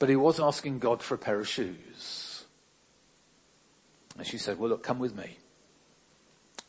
but 0.00 0.08
he 0.08 0.16
was 0.16 0.40
asking 0.40 0.80
God 0.80 1.00
for 1.00 1.14
a 1.14 1.18
pair 1.18 1.38
of 1.38 1.46
shoes. 1.46 2.44
And 4.18 4.26
she 4.26 4.36
said, 4.36 4.58
well 4.58 4.70
look, 4.70 4.82
come 4.82 4.98
with 4.98 5.16
me. 5.16 5.38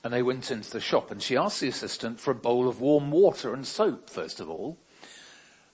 And 0.03 0.13
they 0.13 0.23
went 0.23 0.51
into 0.51 0.71
the 0.71 0.79
shop 0.79 1.11
and 1.11 1.21
she 1.21 1.37
asked 1.37 1.59
the 1.59 1.67
assistant 1.67 2.19
for 2.19 2.31
a 2.31 2.35
bowl 2.35 2.67
of 2.67 2.79
warm 2.79 3.11
water 3.11 3.53
and 3.53 3.65
soap, 3.65 4.09
first 4.09 4.39
of 4.39 4.49
all. 4.49 4.77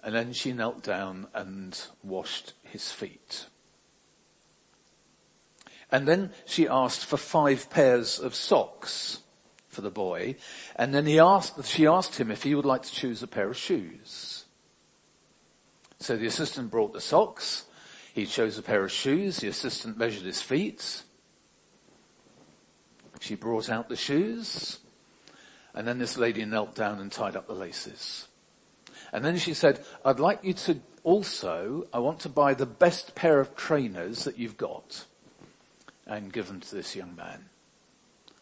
And 0.04 0.16
then 0.16 0.34
she 0.34 0.54
knelt 0.54 0.84
down 0.84 1.28
and 1.34 1.80
washed 2.04 2.54
his 2.64 2.92
feet. 2.92 3.48
And 5.92 6.08
then 6.08 6.32
she 6.46 6.68
asked 6.68 7.06
for 7.06 7.18
five 7.18 7.70
pairs 7.70 8.20
of 8.20 8.36
socks 8.36 9.22
for 9.70 9.82
the 9.82 9.90
boy. 9.90 10.36
And 10.76 10.94
then 10.94 11.06
he 11.06 11.20
asked, 11.20 11.64
she 11.66 11.88
asked 11.88 12.20
him 12.20 12.32
if 12.32 12.44
he 12.44 12.56
would 12.56 12.66
like 12.66 12.84
to 12.84 12.92
choose 12.92 13.24
a 13.24 13.28
pair 13.28 13.50
of 13.50 13.58
shoes. 13.58 14.46
So 16.00 16.18
the 16.18 16.28
assistant 16.28 16.72
brought 16.72 16.94
the 16.94 17.02
socks. 17.02 17.66
He 18.14 18.26
chose 18.26 18.58
a 18.58 18.64
pair 18.64 18.84
of 18.84 18.92
shoes. 18.92 19.38
The 19.38 19.48
assistant 19.48 19.98
measured 19.98 20.26
his 20.26 20.42
feet. 20.42 21.04
She 23.20 23.36
brought 23.36 23.70
out 23.70 23.90
the 23.90 23.96
shoes, 23.96 24.78
and 25.74 25.88
then 25.88 25.98
this 25.98 26.18
lady 26.18 26.46
knelt 26.46 26.76
down 26.76 27.00
and 27.00 27.12
tied 27.12 27.36
up 27.36 27.48
the 27.48 27.54
laces. 27.54 28.28
And 29.12 29.26
then 29.26 29.38
she 29.38 29.56
said, 29.56 29.84
I'd 30.06 30.20
like 30.20 30.44
you 30.44 30.54
to 30.54 30.80
also, 31.04 31.88
I 31.92 31.98
want 32.00 32.20
to 32.22 32.30
buy 32.30 32.54
the 32.54 32.68
best 32.68 33.16
pair 33.16 33.40
of 33.40 33.56
trainers 33.56 34.24
that 34.26 34.38
you've 34.38 34.58
got 34.58 35.07
and 36.08 36.34
given 36.34 36.60
to 36.62 36.76
this 36.76 36.96
young 36.96 37.16
man. 37.16 37.46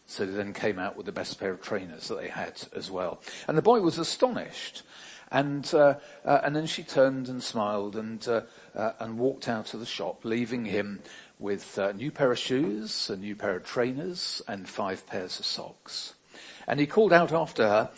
So 0.06 0.24
they 0.24 0.32
then 0.32 0.52
came 0.52 0.78
out 0.78 0.96
with 0.96 1.06
the 1.06 1.12
best 1.12 1.38
pair 1.38 1.50
of 1.50 1.60
trainers 1.60 2.08
that 2.08 2.20
they 2.20 2.28
had 2.28 2.62
as 2.74 2.90
well. 2.90 3.20
And 3.48 3.58
the 3.58 3.62
boy 3.62 3.80
was 3.80 3.98
astonished. 3.98 4.82
And, 5.32 5.68
uh, 5.74 5.94
uh, 6.24 6.40
and 6.44 6.54
then 6.54 6.66
she 6.66 6.84
turned 6.84 7.28
and 7.28 7.42
smiled 7.42 7.96
and, 7.96 8.26
uh, 8.28 8.42
uh 8.76 8.92
and 9.00 9.18
walked 9.18 9.48
out 9.48 9.74
of 9.74 9.80
the 9.80 9.86
shop, 9.86 10.24
leaving 10.24 10.64
him 10.64 11.02
with 11.40 11.76
a 11.76 11.92
new 11.92 12.12
pair 12.12 12.30
of 12.30 12.38
shoes, 12.38 13.10
a 13.10 13.16
new 13.16 13.34
pair 13.34 13.56
of 13.56 13.64
trainers, 13.64 14.40
and 14.46 14.68
five 14.68 15.04
pairs 15.06 15.40
of 15.40 15.44
socks. 15.44 16.14
And 16.68 16.78
he 16.78 16.86
called 16.86 17.12
out 17.12 17.32
after 17.32 17.66
her, 17.66 17.90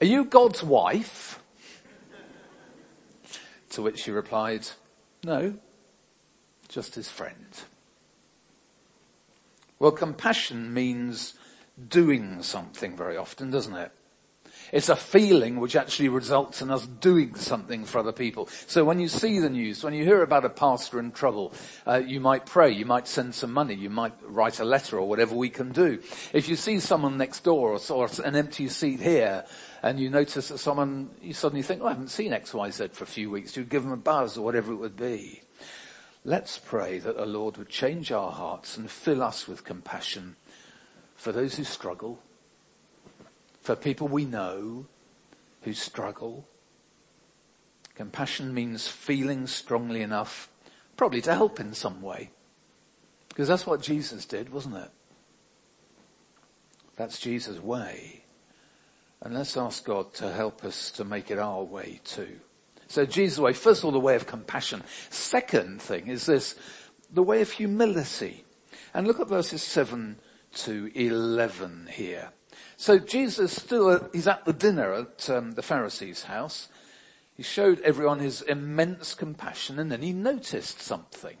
are 0.00 0.06
you 0.06 0.24
God's 0.24 0.62
wife? 0.62 1.38
to 3.70 3.82
which 3.82 4.00
she 4.00 4.10
replied, 4.10 4.66
no, 5.24 5.54
just 6.68 6.94
his 6.94 7.08
friend. 7.08 7.62
Well, 9.82 9.90
compassion 9.90 10.72
means 10.72 11.34
doing 11.88 12.44
something 12.44 12.96
very 12.96 13.16
often, 13.16 13.50
doesn't 13.50 13.74
it? 13.74 13.90
It's 14.70 14.88
a 14.88 14.94
feeling 14.94 15.58
which 15.58 15.74
actually 15.74 16.08
results 16.08 16.62
in 16.62 16.70
us 16.70 16.86
doing 16.86 17.34
something 17.34 17.84
for 17.84 17.98
other 17.98 18.12
people. 18.12 18.46
So 18.68 18.84
when 18.84 19.00
you 19.00 19.08
see 19.08 19.40
the 19.40 19.50
news, 19.50 19.82
when 19.82 19.92
you 19.92 20.04
hear 20.04 20.22
about 20.22 20.44
a 20.44 20.50
pastor 20.50 21.00
in 21.00 21.10
trouble, 21.10 21.52
uh, 21.84 21.96
you 21.96 22.20
might 22.20 22.46
pray, 22.46 22.70
you 22.70 22.86
might 22.86 23.08
send 23.08 23.34
some 23.34 23.52
money, 23.52 23.74
you 23.74 23.90
might 23.90 24.14
write 24.22 24.60
a 24.60 24.64
letter 24.64 25.00
or 25.00 25.08
whatever 25.08 25.34
we 25.34 25.50
can 25.50 25.72
do. 25.72 26.00
If 26.32 26.48
you 26.48 26.54
see 26.54 26.78
someone 26.78 27.18
next 27.18 27.42
door 27.42 27.76
or, 27.90 28.08
an 28.24 28.36
empty 28.36 28.68
seat 28.68 29.00
here, 29.00 29.44
and 29.82 29.98
you 29.98 30.10
notice 30.10 30.46
that 30.50 30.58
someone, 30.58 31.10
you 31.20 31.32
suddenly 31.32 31.62
think, 31.62 31.82
oh, 31.82 31.86
I 31.86 31.90
haven't 31.90 32.10
seen 32.10 32.30
XYZ 32.30 32.92
for 32.92 33.02
a 33.02 33.08
few 33.08 33.32
weeks, 33.32 33.56
you 33.56 33.64
give 33.64 33.82
them 33.82 33.90
a 33.90 33.96
buzz 33.96 34.38
or 34.38 34.44
whatever 34.44 34.72
it 34.72 34.76
would 34.76 34.96
be. 34.96 35.41
Let's 36.24 36.58
pray 36.58 36.98
that 36.98 37.16
the 37.16 37.26
Lord 37.26 37.56
would 37.56 37.68
change 37.68 38.12
our 38.12 38.30
hearts 38.30 38.76
and 38.76 38.90
fill 38.90 39.22
us 39.22 39.48
with 39.48 39.64
compassion 39.64 40.36
for 41.16 41.32
those 41.32 41.56
who 41.56 41.64
struggle, 41.64 42.20
for 43.60 43.76
people 43.76 44.08
we 44.08 44.24
know 44.24 44.86
who 45.62 45.72
struggle, 45.72 46.46
Compassion 47.94 48.54
means 48.54 48.88
feeling 48.88 49.46
strongly 49.46 50.02
enough, 50.02 50.48
probably 50.96 51.20
to 51.22 51.34
help 51.34 51.60
in 51.60 51.74
some 51.74 52.00
way. 52.00 52.30
Because 53.28 53.48
that's 53.48 53.66
what 53.66 53.82
Jesus 53.82 54.24
did, 54.24 54.52
wasn't 54.52 54.76
it? 54.76 54.90
That's 56.96 57.18
Jesus' 57.18 57.60
way. 57.60 58.24
And 59.20 59.34
let's 59.34 59.56
ask 59.56 59.84
God 59.84 60.14
to 60.14 60.32
help 60.32 60.64
us 60.64 60.90
to 60.92 61.04
make 61.04 61.30
it 61.30 61.38
our 61.38 61.62
way 61.62 62.00
too. 62.04 62.40
So 62.92 63.06
Jesus' 63.06 63.38
way, 63.38 63.54
first 63.54 63.80
of 63.80 63.86
all, 63.86 63.92
the 63.92 63.98
way 63.98 64.16
of 64.16 64.26
compassion. 64.26 64.82
Second 65.08 65.80
thing 65.80 66.08
is 66.08 66.26
this, 66.26 66.56
the 67.10 67.22
way 67.22 67.40
of 67.40 67.50
humility. 67.50 68.44
And 68.92 69.06
look 69.06 69.18
at 69.18 69.30
verses 69.30 69.62
7 69.62 70.18
to 70.56 70.92
11 70.94 71.88
here. 71.90 72.32
So 72.76 72.98
Jesus 72.98 73.56
still, 73.56 74.10
he's 74.12 74.28
at 74.28 74.44
the 74.44 74.52
dinner 74.52 74.92
at 74.92 75.30
um, 75.30 75.52
the 75.52 75.62
Pharisee's 75.62 76.24
house. 76.24 76.68
He 77.34 77.42
showed 77.42 77.80
everyone 77.80 78.18
his 78.18 78.42
immense 78.42 79.14
compassion 79.14 79.78
and 79.78 79.90
then 79.90 80.02
he 80.02 80.12
noticed 80.12 80.82
something. 80.82 81.38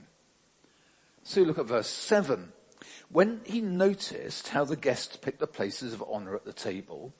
So 1.22 1.42
look 1.42 1.58
at 1.58 1.66
verse 1.66 1.90
7. 1.90 2.50
When 3.10 3.42
he 3.44 3.60
noticed 3.60 4.48
how 4.48 4.64
the 4.64 4.74
guests 4.74 5.18
picked 5.18 5.40
the 5.40 5.46
places 5.46 5.92
of 5.92 6.02
honor 6.10 6.34
at 6.34 6.46
the 6.46 6.54
table, 6.54 7.12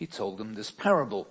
he 0.00 0.06
told 0.06 0.38
them 0.38 0.54
this 0.54 0.70
parable. 0.70 1.28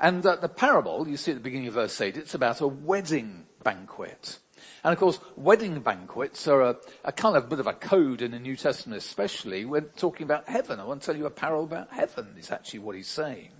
And 0.00 0.26
uh, 0.26 0.34
the 0.34 0.48
parable, 0.48 1.06
you 1.06 1.16
see 1.16 1.30
at 1.30 1.36
the 1.36 1.40
beginning 1.40 1.68
of 1.68 1.74
verse 1.74 2.00
8, 2.00 2.16
it's 2.16 2.34
about 2.34 2.60
a 2.60 2.66
wedding 2.66 3.46
banquet. 3.62 4.40
And 4.82 4.92
of 4.92 4.98
course, 4.98 5.20
wedding 5.36 5.78
banquets 5.78 6.48
are 6.48 6.62
a, 6.62 6.76
a, 7.04 7.12
kind 7.12 7.36
of 7.36 7.48
bit 7.48 7.60
of 7.60 7.68
a 7.68 7.74
code 7.74 8.20
in 8.20 8.32
the 8.32 8.40
New 8.40 8.56
Testament, 8.56 8.98
especially 8.98 9.64
when 9.64 9.84
talking 9.96 10.24
about 10.24 10.48
heaven. 10.48 10.80
I 10.80 10.84
want 10.84 11.00
to 11.02 11.06
tell 11.06 11.16
you 11.16 11.26
a 11.26 11.30
parable 11.30 11.62
about 11.62 11.92
heaven 11.92 12.34
is 12.36 12.50
actually 12.50 12.80
what 12.80 12.96
he's 12.96 13.06
saying. 13.06 13.52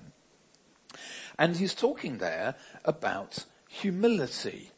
And 1.38 1.56
he's 1.56 1.74
talking 1.74 2.18
there 2.18 2.56
about 2.84 3.44
humility. 3.68 4.72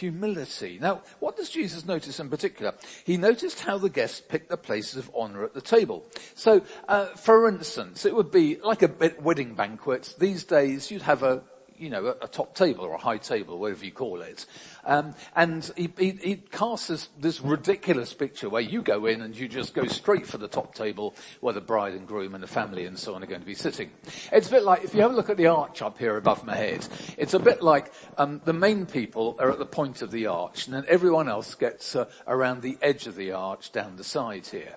Humility. 0.00 0.78
Now, 0.80 1.02
what 1.20 1.36
does 1.36 1.48
Jesus 1.48 1.86
notice 1.86 2.20
in 2.20 2.28
particular? 2.28 2.74
He 3.04 3.16
noticed 3.16 3.60
how 3.60 3.78
the 3.78 3.88
guests 3.88 4.20
picked 4.20 4.50
the 4.50 4.56
places 4.56 4.96
of 4.96 5.10
honor 5.14 5.44
at 5.44 5.54
the 5.54 5.60
table. 5.60 6.04
So, 6.34 6.62
uh, 6.88 7.06
for 7.06 7.48
instance, 7.48 8.04
it 8.04 8.14
would 8.14 8.30
be 8.30 8.56
like 8.56 8.82
a 8.82 9.14
wedding 9.20 9.54
banquet. 9.54 10.14
These 10.18 10.44
days, 10.44 10.90
you'd 10.90 11.02
have 11.02 11.22
a 11.22 11.42
you 11.78 11.90
know, 11.90 12.06
a, 12.06 12.24
a, 12.24 12.28
top 12.28 12.54
table 12.54 12.84
or 12.84 12.94
a 12.94 12.98
high 12.98 13.18
table, 13.18 13.58
whatever 13.58 13.84
you 13.84 13.92
call 13.92 14.20
it. 14.20 14.46
Um, 14.84 15.14
and 15.34 15.70
he, 15.76 15.90
he, 15.98 16.10
he 16.10 16.36
casts 16.36 16.88
this, 16.88 17.08
this, 17.18 17.40
ridiculous 17.40 18.12
picture 18.14 18.48
where 18.48 18.62
you 18.62 18.82
go 18.82 19.06
in 19.06 19.20
and 19.22 19.36
you 19.36 19.48
just 19.48 19.74
go 19.74 19.86
straight 19.86 20.26
for 20.26 20.38
the 20.38 20.48
top 20.48 20.74
table 20.74 21.14
where 21.40 21.54
the 21.54 21.60
bride 21.60 21.94
and 21.94 22.06
groom 22.06 22.34
and 22.34 22.42
the 22.42 22.48
family 22.48 22.86
and 22.86 22.98
so 22.98 23.14
on 23.14 23.22
are 23.22 23.26
going 23.26 23.40
to 23.40 23.46
be 23.46 23.54
sitting. 23.54 23.90
It's 24.32 24.48
a 24.48 24.50
bit 24.50 24.64
like, 24.64 24.84
if 24.84 24.94
you 24.94 25.02
have 25.02 25.12
a 25.12 25.14
look 25.14 25.30
at 25.30 25.36
the 25.36 25.46
arch 25.46 25.82
up 25.82 25.98
here 25.98 26.16
above 26.16 26.44
my 26.44 26.56
head, 26.56 26.86
it's 27.16 27.34
a 27.34 27.38
bit 27.38 27.62
like 27.62 27.92
um, 28.18 28.40
the 28.44 28.52
main 28.52 28.86
people 28.86 29.36
are 29.38 29.50
at 29.50 29.58
the 29.58 29.66
point 29.66 30.02
of 30.02 30.10
the 30.10 30.26
arch 30.26 30.66
and 30.66 30.74
then 30.74 30.84
everyone 30.88 31.28
else 31.28 31.54
gets 31.54 31.94
uh, 31.96 32.06
around 32.26 32.62
the 32.62 32.78
edge 32.82 33.06
of 33.06 33.16
the 33.16 33.32
arch 33.32 33.72
down 33.72 33.96
the 33.96 34.04
side 34.04 34.46
here. 34.46 34.76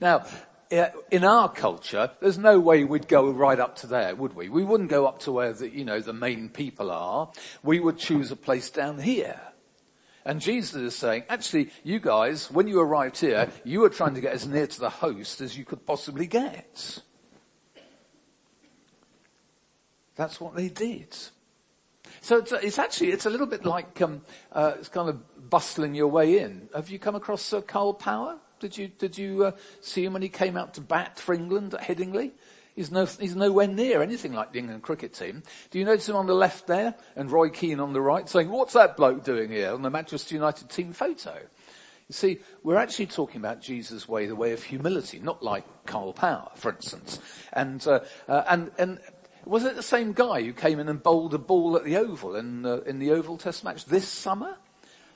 Now, 0.00 0.24
in 0.70 1.24
our 1.24 1.48
culture, 1.48 2.10
there's 2.20 2.38
no 2.38 2.60
way 2.60 2.84
we'd 2.84 3.08
go 3.08 3.30
right 3.30 3.58
up 3.58 3.76
to 3.76 3.86
there, 3.88 4.14
would 4.14 4.34
we? 4.34 4.48
We 4.48 4.62
wouldn't 4.62 4.88
go 4.88 5.06
up 5.06 5.18
to 5.20 5.32
where 5.32 5.52
the, 5.52 5.68
you 5.68 5.84
know, 5.84 6.00
the 6.00 6.12
main 6.12 6.48
people 6.48 6.90
are. 6.90 7.30
We 7.62 7.80
would 7.80 7.98
choose 7.98 8.30
a 8.30 8.36
place 8.36 8.70
down 8.70 9.00
here. 9.00 9.40
And 10.24 10.40
Jesus 10.40 10.76
is 10.76 10.94
saying, 10.96 11.24
actually, 11.28 11.70
you 11.82 11.98
guys, 11.98 12.50
when 12.50 12.68
you 12.68 12.78
arrived 12.78 13.18
here, 13.18 13.48
you 13.64 13.80
were 13.80 13.88
trying 13.88 14.14
to 14.14 14.20
get 14.20 14.32
as 14.32 14.46
near 14.46 14.66
to 14.66 14.80
the 14.80 14.90
host 14.90 15.40
as 15.40 15.58
you 15.58 15.64
could 15.64 15.84
possibly 15.86 16.26
get. 16.26 17.00
That's 20.14 20.40
what 20.40 20.54
they 20.54 20.68
did. 20.68 21.16
So 22.20 22.38
it's, 22.38 22.52
it's 22.52 22.78
actually, 22.78 23.12
it's 23.12 23.26
a 23.26 23.30
little 23.30 23.46
bit 23.46 23.64
like, 23.64 24.00
um, 24.02 24.20
uh, 24.52 24.74
it's 24.78 24.88
kind 24.88 25.08
of 25.08 25.50
bustling 25.50 25.94
your 25.94 26.08
way 26.08 26.38
in. 26.38 26.68
Have 26.74 26.90
you 26.90 26.98
come 26.98 27.14
across 27.14 27.52
uh, 27.52 27.62
Karl 27.62 27.94
Power? 27.94 28.38
Did 28.60 28.76
you, 28.76 28.88
did 28.88 29.18
you 29.18 29.46
uh, 29.46 29.52
see 29.80 30.04
him 30.04 30.12
when 30.12 30.22
he 30.22 30.28
came 30.28 30.56
out 30.56 30.74
to 30.74 30.80
bat 30.80 31.18
for 31.18 31.34
England 31.34 31.74
at 31.74 31.80
Headingley? 31.80 32.32
He's, 32.76 32.90
no, 32.90 33.04
he's 33.04 33.34
nowhere 33.34 33.66
near 33.66 34.02
anything 34.02 34.32
like 34.32 34.52
the 34.52 34.58
England 34.58 34.82
cricket 34.82 35.12
team. 35.12 35.42
Do 35.70 35.78
you 35.78 35.84
notice 35.84 36.08
him 36.08 36.16
on 36.16 36.26
the 36.26 36.34
left 36.34 36.66
there 36.66 36.94
and 37.16 37.30
Roy 37.30 37.48
Keane 37.48 37.80
on 37.80 37.92
the 37.92 38.00
right 38.00 38.28
saying, 38.28 38.48
what's 38.48 38.74
that 38.74 38.96
bloke 38.96 39.24
doing 39.24 39.50
here 39.50 39.72
on 39.72 39.82
the 39.82 39.90
Manchester 39.90 40.34
United 40.34 40.70
team 40.70 40.92
photo? 40.92 41.34
You 41.34 42.14
see, 42.14 42.38
we're 42.62 42.76
actually 42.76 43.06
talking 43.06 43.40
about 43.40 43.60
Jesus' 43.60 44.08
way, 44.08 44.26
the 44.26 44.36
way 44.36 44.52
of 44.52 44.62
humility, 44.62 45.18
not 45.20 45.42
like 45.42 45.64
Karl 45.86 46.12
Power, 46.12 46.50
for 46.54 46.72
instance. 46.72 47.18
And, 47.52 47.86
uh, 47.86 48.00
uh, 48.28 48.44
and, 48.48 48.70
and 48.78 48.98
was 49.44 49.64
it 49.64 49.76
the 49.76 49.82
same 49.82 50.12
guy 50.12 50.42
who 50.42 50.52
came 50.52 50.78
in 50.80 50.88
and 50.88 51.02
bowled 51.02 51.34
a 51.34 51.38
ball 51.38 51.76
at 51.76 51.84
the 51.84 51.96
Oval 51.96 52.36
in, 52.36 52.66
uh, 52.66 52.78
in 52.86 52.98
the 52.98 53.12
Oval 53.12 53.36
Test 53.36 53.64
match 53.64 53.84
this 53.84 54.08
summer? 54.08 54.56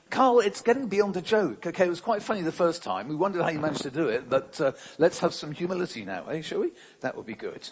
Karl, 0.09 0.39
it's 0.39 0.61
getting 0.61 0.87
beyond 0.87 1.17
a 1.17 1.21
joke. 1.21 1.65
Okay, 1.65 1.85
it 1.85 1.89
was 1.89 2.01
quite 2.01 2.21
funny 2.21 2.41
the 2.41 2.51
first 2.51 2.83
time. 2.83 3.07
We 3.07 3.15
wondered 3.15 3.41
how 3.41 3.49
you 3.49 3.59
managed 3.59 3.83
to 3.83 3.91
do 3.91 4.07
it, 4.07 4.29
but 4.29 4.59
uh, 4.61 4.71
let's 4.97 5.19
have 5.19 5.33
some 5.33 5.51
humility 5.51 6.05
now, 6.05 6.25
eh, 6.27 6.41
shall 6.41 6.59
we? 6.59 6.71
That 7.01 7.17
would 7.17 7.25
be 7.25 7.33
good. 7.33 7.67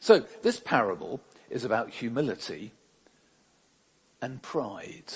So, 0.00 0.24
this 0.42 0.58
parable 0.58 1.20
is 1.48 1.64
about 1.64 1.90
humility 1.90 2.72
and 4.20 4.42
pride. 4.42 5.12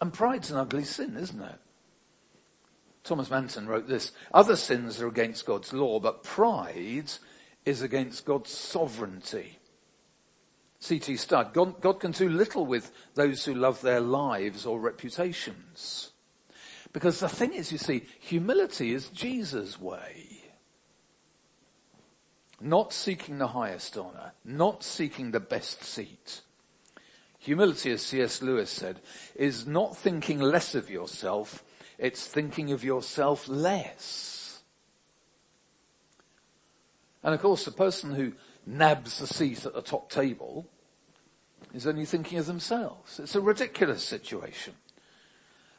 And 0.00 0.12
pride's 0.12 0.50
an 0.50 0.58
ugly 0.58 0.84
sin, 0.84 1.16
isn't 1.16 1.42
it? 1.42 1.58
Thomas 3.04 3.30
Manton 3.30 3.66
wrote 3.66 3.88
this, 3.88 4.12
other 4.32 4.54
sins 4.54 5.00
are 5.00 5.08
against 5.08 5.46
God's 5.46 5.72
law, 5.72 5.98
but 5.98 6.22
pride 6.22 7.10
is 7.64 7.82
against 7.82 8.24
God's 8.24 8.50
sovereignty. 8.50 9.57
C.T. 10.80 11.16
Studd, 11.16 11.52
God, 11.52 11.80
God 11.80 12.00
can 12.00 12.12
do 12.12 12.28
little 12.28 12.64
with 12.64 12.92
those 13.14 13.44
who 13.44 13.54
love 13.54 13.80
their 13.80 14.00
lives 14.00 14.64
or 14.64 14.78
reputations. 14.78 16.12
Because 16.92 17.20
the 17.20 17.28
thing 17.28 17.52
is, 17.52 17.72
you 17.72 17.78
see, 17.78 18.04
humility 18.20 18.94
is 18.94 19.08
Jesus' 19.08 19.80
way. 19.80 20.26
Not 22.60 22.92
seeking 22.92 23.38
the 23.38 23.48
highest 23.48 23.96
honor, 23.96 24.32
not 24.44 24.82
seeking 24.82 25.30
the 25.30 25.40
best 25.40 25.84
seat. 25.84 26.42
Humility, 27.38 27.92
as 27.92 28.02
C.S. 28.02 28.42
Lewis 28.42 28.70
said, 28.70 29.00
is 29.34 29.66
not 29.66 29.96
thinking 29.96 30.40
less 30.40 30.74
of 30.74 30.90
yourself, 30.90 31.62
it's 31.98 32.26
thinking 32.26 32.72
of 32.72 32.84
yourself 32.84 33.48
less. 33.48 34.60
And 37.22 37.34
of 37.34 37.40
course, 37.40 37.64
the 37.64 37.70
person 37.72 38.12
who 38.12 38.32
nabs 38.68 39.18
the 39.18 39.26
seat 39.26 39.64
at 39.64 39.74
the 39.74 39.82
top 39.82 40.10
table 40.10 40.66
is 41.74 41.86
only 41.86 42.04
thinking 42.04 42.38
of 42.38 42.46
themselves. 42.46 43.18
It's 43.18 43.34
a 43.34 43.40
ridiculous 43.40 44.04
situation. 44.04 44.74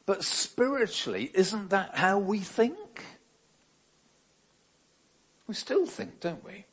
But 0.06 0.24
spiritually, 0.24 1.32
isn't 1.34 1.70
that 1.70 1.96
how 1.96 2.18
we 2.18 2.40
think? 2.40 3.06
We 5.48 5.54
still 5.54 5.86
think, 5.86 6.20
don't 6.20 6.44
we? 6.44 6.66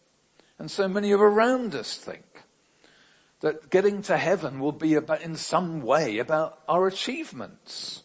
And 0.58 0.70
so 0.70 0.88
many 0.88 1.12
of 1.12 1.20
around 1.20 1.74
us 1.74 1.96
think 1.96 2.24
that 3.40 3.68
getting 3.70 4.00
to 4.02 4.16
heaven 4.16 4.58
will 4.58 4.72
be 4.72 4.94
about, 4.94 5.20
in 5.20 5.36
some 5.36 5.82
way 5.82 6.18
about 6.18 6.60
our 6.68 6.86
achievements 6.86 8.04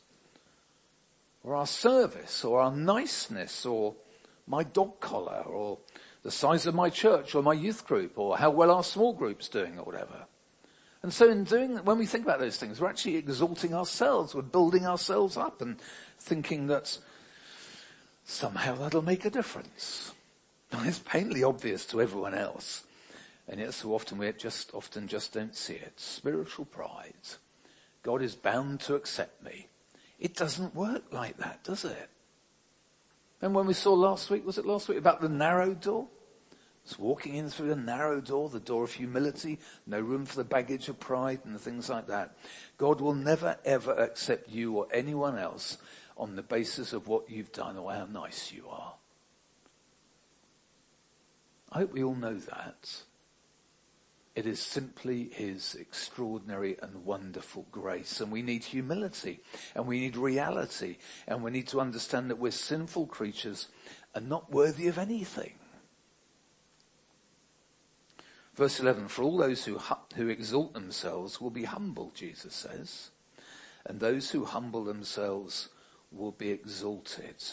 or 1.43 1.55
our 1.55 1.67
service 1.67 2.43
or 2.43 2.59
our 2.59 2.75
niceness 2.75 3.65
or 3.65 3.95
my 4.47 4.63
dog 4.63 4.99
collar 4.99 5.43
or 5.43 5.77
the 6.23 6.31
size 6.31 6.65
of 6.65 6.75
my 6.75 6.89
church 6.89 7.33
or 7.35 7.41
my 7.41 7.53
youth 7.53 7.85
group 7.85 8.17
or 8.17 8.37
how 8.37 8.49
well 8.49 8.71
our 8.71 8.83
small 8.83 9.13
group's 9.13 9.49
doing 9.49 9.79
or 9.79 9.83
whatever. 9.83 10.25
And 11.03 11.11
so 11.11 11.29
in 11.29 11.45
doing, 11.45 11.77
when 11.77 11.97
we 11.97 12.05
think 12.05 12.25
about 12.25 12.39
those 12.39 12.57
things, 12.57 12.79
we're 12.79 12.89
actually 12.89 13.15
exalting 13.15 13.73
ourselves, 13.73 14.35
we're 14.35 14.43
building 14.43 14.85
ourselves 14.85 15.35
up 15.35 15.61
and 15.61 15.79
thinking 16.19 16.67
that 16.67 16.97
somehow 18.23 18.75
that'll 18.75 19.01
make 19.01 19.25
a 19.25 19.31
difference. 19.31 20.13
And 20.71 20.87
it's 20.87 20.99
painfully 20.99 21.43
obvious 21.43 21.85
to 21.87 22.01
everyone 22.01 22.35
else. 22.35 22.83
And 23.47 23.59
yet 23.59 23.73
so 23.73 23.93
often 23.93 24.19
we 24.19 24.31
just, 24.33 24.73
often 24.73 25.07
just 25.07 25.33
don't 25.33 25.55
see 25.55 25.73
it. 25.73 25.99
Spiritual 25.99 26.65
pride. 26.65 27.13
God 28.03 28.21
is 28.21 28.35
bound 28.35 28.79
to 28.81 28.95
accept 28.95 29.43
me. 29.43 29.67
It 30.19 30.35
doesn't 30.35 30.75
work 30.75 31.11
like 31.11 31.37
that, 31.37 31.63
does 31.63 31.83
it? 31.83 32.09
And 33.41 33.55
when 33.55 33.65
we 33.65 33.73
saw 33.73 33.93
last 33.93 34.29
week, 34.29 34.45
was 34.45 34.57
it 34.57 34.65
last 34.65 34.87
week, 34.87 34.97
about 34.97 35.21
the 35.21 35.29
narrow 35.29 35.73
door? 35.73 36.07
It's 36.83 36.97
walking 36.97 37.35
in 37.35 37.49
through 37.49 37.69
the 37.69 37.75
narrow 37.75 38.21
door, 38.21 38.49
the 38.49 38.59
door 38.59 38.83
of 38.83 38.93
humility, 38.93 39.59
no 39.85 39.99
room 39.99 40.25
for 40.25 40.35
the 40.35 40.43
baggage 40.43 40.89
of 40.89 40.99
pride 40.99 41.41
and 41.45 41.59
things 41.59 41.89
like 41.89 42.07
that. 42.07 42.35
God 42.77 43.01
will 43.01 43.13
never 43.13 43.57
ever 43.63 43.93
accept 43.93 44.49
you 44.49 44.73
or 44.73 44.87
anyone 44.91 45.37
else 45.37 45.77
on 46.17 46.35
the 46.35 46.43
basis 46.43 46.93
of 46.93 47.07
what 47.07 47.29
you've 47.29 47.51
done 47.51 47.77
or 47.77 47.91
how 47.91 48.05
nice 48.05 48.51
you 48.51 48.67
are. 48.67 48.93
I 51.71 51.79
hope 51.79 51.93
we 51.93 52.03
all 52.03 52.15
know 52.15 52.35
that. 52.35 53.03
It 54.33 54.45
is 54.45 54.61
simply 54.61 55.29
His 55.33 55.75
extraordinary 55.75 56.77
and 56.81 57.03
wonderful 57.03 57.67
grace. 57.71 58.21
And 58.21 58.31
we 58.31 58.41
need 58.41 58.63
humility 58.63 59.41
and 59.75 59.85
we 59.85 59.99
need 59.99 60.15
reality 60.15 60.97
and 61.27 61.43
we 61.43 61.51
need 61.51 61.67
to 61.69 61.81
understand 61.81 62.29
that 62.29 62.39
we're 62.39 62.51
sinful 62.51 63.07
creatures 63.07 63.67
and 64.15 64.29
not 64.29 64.51
worthy 64.51 64.87
of 64.87 64.97
anything. 64.97 65.53
Verse 68.55 68.79
11, 68.79 69.07
for 69.07 69.23
all 69.23 69.37
those 69.37 69.65
who, 69.65 69.79
who 70.15 70.27
exalt 70.27 70.73
themselves 70.73 71.39
will 71.39 71.49
be 71.49 71.63
humbled, 71.63 72.15
Jesus 72.15 72.53
says, 72.53 73.11
and 73.85 73.99
those 73.99 74.31
who 74.31 74.45
humble 74.45 74.83
themselves 74.83 75.69
will 76.11 76.31
be 76.31 76.51
exalted. 76.51 77.43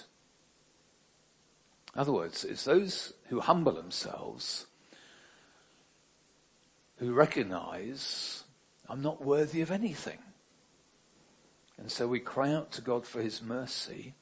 In 1.94 2.00
other 2.00 2.12
words, 2.12 2.44
it's 2.44 2.64
those 2.64 3.14
who 3.28 3.40
humble 3.40 3.72
themselves 3.72 4.66
who 6.98 7.12
recognize 7.12 8.44
I'm 8.88 9.02
not 9.02 9.24
worthy 9.24 9.60
of 9.60 9.70
anything. 9.70 10.18
And 11.78 11.90
so 11.90 12.08
we 12.08 12.20
cry 12.20 12.52
out 12.52 12.72
to 12.72 12.82
God 12.82 13.06
for 13.06 13.22
his 13.22 13.42
mercy 13.42 14.14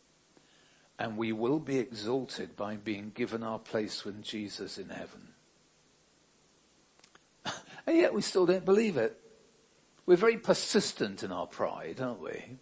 and 0.98 1.16
we 1.16 1.32
will 1.32 1.58
be 1.58 1.78
exalted 1.78 2.56
by 2.56 2.76
being 2.76 3.12
given 3.14 3.42
our 3.42 3.58
place 3.58 4.04
with 4.04 4.22
Jesus 4.22 4.78
in 4.78 4.88
heaven. 4.88 5.28
and 7.86 7.96
yet 7.96 8.14
we 8.14 8.22
still 8.22 8.46
don't 8.46 8.64
believe 8.64 8.96
it. 8.96 9.18
We're 10.04 10.16
very 10.16 10.38
persistent 10.38 11.22
in 11.22 11.32
our 11.32 11.46
pride, 11.46 12.00
aren't 12.00 12.22
we? 12.22 12.56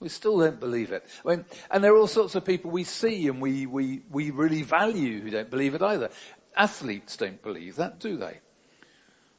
We 0.00 0.08
still 0.08 0.38
don't 0.38 0.60
believe 0.60 0.92
it. 0.92 1.04
I 1.24 1.28
mean, 1.36 1.44
and 1.70 1.82
there 1.82 1.92
are 1.92 1.96
all 1.96 2.06
sorts 2.06 2.34
of 2.34 2.44
people 2.44 2.70
we 2.70 2.84
see 2.84 3.26
and 3.28 3.40
we, 3.40 3.66
we, 3.66 4.02
we 4.10 4.30
really 4.30 4.62
value 4.62 5.20
who 5.20 5.30
don't 5.30 5.50
believe 5.50 5.74
it 5.74 5.82
either. 5.82 6.10
Athletes 6.56 7.16
don't 7.16 7.42
believe 7.42 7.76
that, 7.76 7.98
do 7.98 8.16
they? 8.16 8.38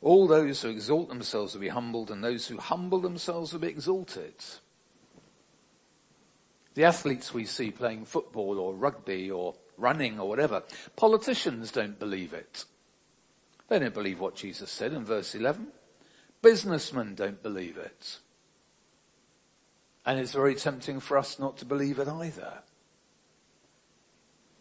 All 0.01 0.27
those 0.27 0.61
who 0.61 0.69
exalt 0.69 1.09
themselves 1.09 1.53
will 1.53 1.61
be 1.61 1.67
humbled 1.69 2.09
and 2.09 2.23
those 2.23 2.47
who 2.47 2.57
humble 2.57 2.99
themselves 2.99 3.51
will 3.51 3.59
be 3.59 3.67
exalted. 3.67 4.33
The 6.75 6.85
athletes 6.85 7.33
we 7.33 7.45
see 7.45 7.71
playing 7.71 8.05
football 8.05 8.59
or 8.59 8.73
rugby 8.73 9.29
or 9.29 9.55
running 9.77 10.19
or 10.19 10.29
whatever, 10.29 10.63
politicians 10.95 11.71
don't 11.71 11.99
believe 11.99 12.33
it. 12.33 12.65
They 13.67 13.79
don't 13.79 13.93
believe 13.93 14.19
what 14.19 14.35
Jesus 14.35 14.71
said 14.71 14.93
in 14.93 15.03
verse 15.03 15.35
11. 15.35 15.67
Businessmen 16.41 17.15
don't 17.15 17.43
believe 17.43 17.77
it. 17.77 18.19
And 20.05 20.19
it's 20.19 20.31
very 20.31 20.55
tempting 20.55 21.01
for 21.01 21.17
us 21.17 21.37
not 21.37 21.57
to 21.57 21.65
believe 21.65 21.99
it 21.99 22.07
either. 22.07 22.63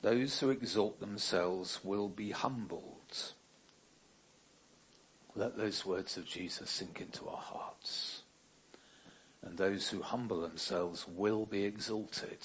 Those 0.03 0.40
who 0.40 0.51
exalt 0.51 1.01
themselves 1.01 1.81
will 1.85 2.09
be 2.09 2.33
humbled. 2.33 2.97
Let 5.38 5.57
those 5.57 5.87
words 5.87 6.16
of 6.16 6.27
Jesus 6.27 6.68
sink 6.68 7.01
into 7.01 7.29
our 7.29 7.37
hearts. 7.37 8.22
And 9.40 9.57
those 9.57 9.88
who 9.88 10.03
humble 10.03 10.40
themselves 10.40 11.07
will 11.07 11.46
be 11.46 11.62
exalted. 11.62 12.38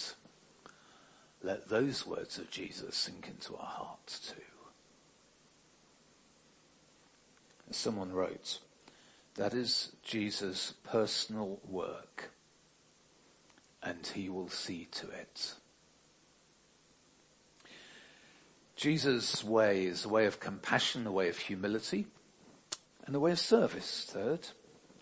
Let 1.41 1.69
those 1.69 2.06
words 2.06 2.38
of 2.38 2.51
Jesus 2.51 2.95
sink 2.95 3.27
into 3.27 3.56
our 3.56 3.65
hearts 3.65 4.19
too. 4.19 4.43
As 7.67 7.77
someone 7.77 8.13
wrote, 8.13 8.60
that 9.38 9.56
is 9.56 9.93
Jesus' 10.03 10.75
personal 10.84 11.60
work 11.67 12.29
and 13.82 14.06
he 14.13 14.29
will 14.29 14.49
see 14.49 14.88
to 14.91 15.10
it. 15.10 15.56
Jesus' 18.75 19.43
way 19.43 19.86
is 19.86 20.06
a 20.06 20.10
way 20.10 20.27
of 20.27 20.39
compassion, 20.39 21.08
a 21.08 21.12
way 21.12 21.27
of 21.27 21.38
humility, 21.39 22.06
and 23.05 23.13
the 23.13 23.19
way 23.19 23.31
of 23.31 23.39
service, 23.39 24.05
third. 24.09 24.47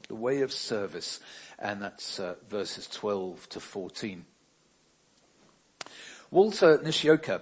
The 0.07 0.15
way 0.15 0.41
of 0.41 0.51
service. 0.51 1.19
And 1.59 1.81
that's 1.81 2.19
uh, 2.19 2.35
verses 2.49 2.87
12 2.87 3.47
to 3.49 3.59
14. 3.59 4.25
Walter 6.31 6.81
Nishioka 6.83 7.41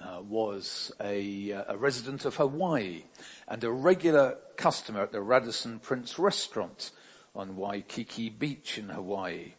uh, 0.00 0.20
was 0.22 0.92
a, 1.00 1.52
uh, 1.52 1.64
a, 1.68 1.76
resident 1.76 2.24
of 2.24 2.36
Hawaii 2.36 3.04
and 3.48 3.62
a 3.64 3.70
regular 3.70 4.36
customer 4.56 5.00
at 5.02 5.12
the 5.12 5.20
Radisson 5.20 5.78
Prince 5.78 6.18
restaurant 6.18 6.90
on 7.34 7.56
Waikiki 7.56 8.28
Beach 8.28 8.78
in 8.78 8.90
Hawaii. 8.90 9.54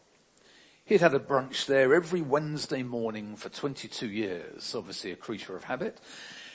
He'd 0.85 1.01
had 1.01 1.15
a 1.15 1.19
brunch 1.19 1.65
there 1.65 1.93
every 1.93 2.21
Wednesday 2.21 2.83
morning 2.83 3.35
for 3.35 3.49
22 3.49 4.07
years, 4.07 4.75
obviously 4.75 5.11
a 5.11 5.15
creature 5.15 5.55
of 5.55 5.63
habit. 5.63 5.99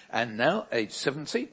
And 0.09 0.37
now, 0.37 0.67
age 0.71 0.93
70, 0.93 1.49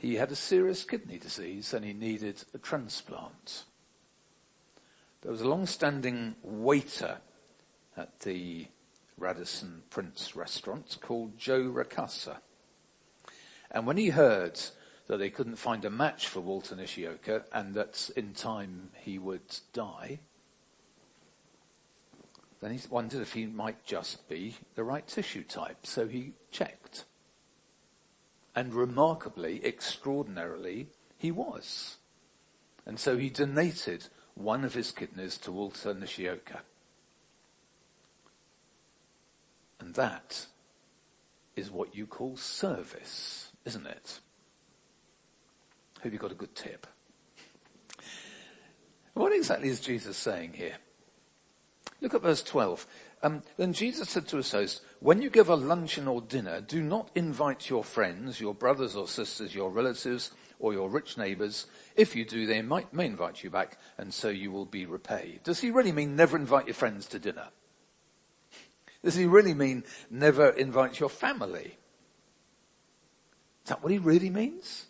he 0.00 0.14
had 0.14 0.32
a 0.32 0.36
serious 0.36 0.82
kidney 0.82 1.18
disease 1.18 1.74
and 1.74 1.84
he 1.84 1.92
needed 1.92 2.42
a 2.54 2.58
transplant. 2.58 3.64
There 5.20 5.30
was 5.30 5.42
a 5.42 5.48
long-standing 5.48 6.36
waiter 6.42 7.18
at 7.98 8.20
the 8.20 8.66
Radisson 9.18 9.82
Prince 9.90 10.34
restaurant 10.34 10.96
called 11.02 11.36
Joe 11.36 11.64
Ricasa. 11.64 12.38
And 13.70 13.86
when 13.86 13.98
he 13.98 14.08
heard 14.08 14.58
that 15.06 15.18
they 15.18 15.28
couldn't 15.28 15.56
find 15.56 15.84
a 15.84 15.90
match 15.90 16.28
for 16.28 16.40
Walter 16.40 16.74
Nishioka 16.74 17.44
and 17.52 17.74
that 17.74 18.10
in 18.16 18.32
time 18.32 18.88
he 18.96 19.18
would 19.18 19.58
die, 19.74 20.20
then 22.62 22.72
he 22.72 22.80
wondered 22.88 23.20
if 23.20 23.34
he 23.34 23.44
might 23.44 23.84
just 23.84 24.26
be 24.30 24.56
the 24.76 24.84
right 24.84 25.06
tissue 25.06 25.44
type. 25.44 25.84
So 25.86 26.06
he 26.08 26.32
checked. 26.50 27.04
And 28.54 28.74
remarkably, 28.74 29.64
extraordinarily, 29.64 30.88
he 31.16 31.30
was. 31.30 31.96
And 32.84 32.98
so 32.98 33.16
he 33.16 33.30
donated 33.30 34.06
one 34.34 34.64
of 34.64 34.74
his 34.74 34.90
kidneys 34.90 35.38
to 35.38 35.52
Walter 35.52 35.94
Nishioka. 35.94 36.62
And 39.78 39.94
that 39.94 40.46
is 41.56 41.70
what 41.70 41.94
you 41.94 42.06
call 42.06 42.36
service, 42.36 43.52
isn't 43.64 43.86
it? 43.86 44.20
Hope 46.02 46.12
you 46.12 46.18
got 46.18 46.32
a 46.32 46.36
good 46.36 46.54
tip. 46.54 46.86
What 49.14 49.34
exactly 49.34 49.68
is 49.68 49.80
Jesus 49.80 50.16
saying 50.16 50.54
here? 50.54 50.76
Look 52.00 52.14
at 52.14 52.22
verse 52.22 52.42
12. 52.42 52.86
Um, 53.22 53.42
then 53.58 53.74
Jesus 53.74 54.08
said 54.08 54.26
to 54.28 54.38
his 54.38 54.50
host, 54.50 54.82
when 55.00 55.20
you 55.20 55.28
give 55.28 55.50
a 55.50 55.54
luncheon 55.54 56.08
or 56.08 56.22
dinner, 56.22 56.60
do 56.60 56.80
not 56.80 57.10
invite 57.14 57.68
your 57.68 57.84
friends, 57.84 58.40
your 58.40 58.54
brothers 58.54 58.96
or 58.96 59.06
sisters, 59.06 59.54
your 59.54 59.70
relatives, 59.70 60.30
or 60.58 60.72
your 60.72 60.88
rich 60.88 61.18
neighbors. 61.18 61.66
If 61.96 62.16
you 62.16 62.24
do, 62.24 62.46
they 62.46 62.62
might, 62.62 62.94
may 62.94 63.06
invite 63.06 63.42
you 63.42 63.50
back, 63.50 63.78
and 63.98 64.12
so 64.12 64.28
you 64.28 64.50
will 64.50 64.64
be 64.64 64.86
repaid. 64.86 65.40
Does 65.42 65.60
he 65.60 65.70
really 65.70 65.92
mean 65.92 66.16
never 66.16 66.36
invite 66.36 66.66
your 66.66 66.74
friends 66.74 67.06
to 67.08 67.18
dinner? 67.18 67.48
Does 69.02 69.16
he 69.16 69.26
really 69.26 69.54
mean 69.54 69.84
never 70.10 70.50
invite 70.50 71.00
your 71.00 71.08
family? 71.08 71.78
Is 73.64 73.68
that 73.68 73.82
what 73.82 73.92
he 73.92 73.98
really 73.98 74.30
means? 74.30 74.86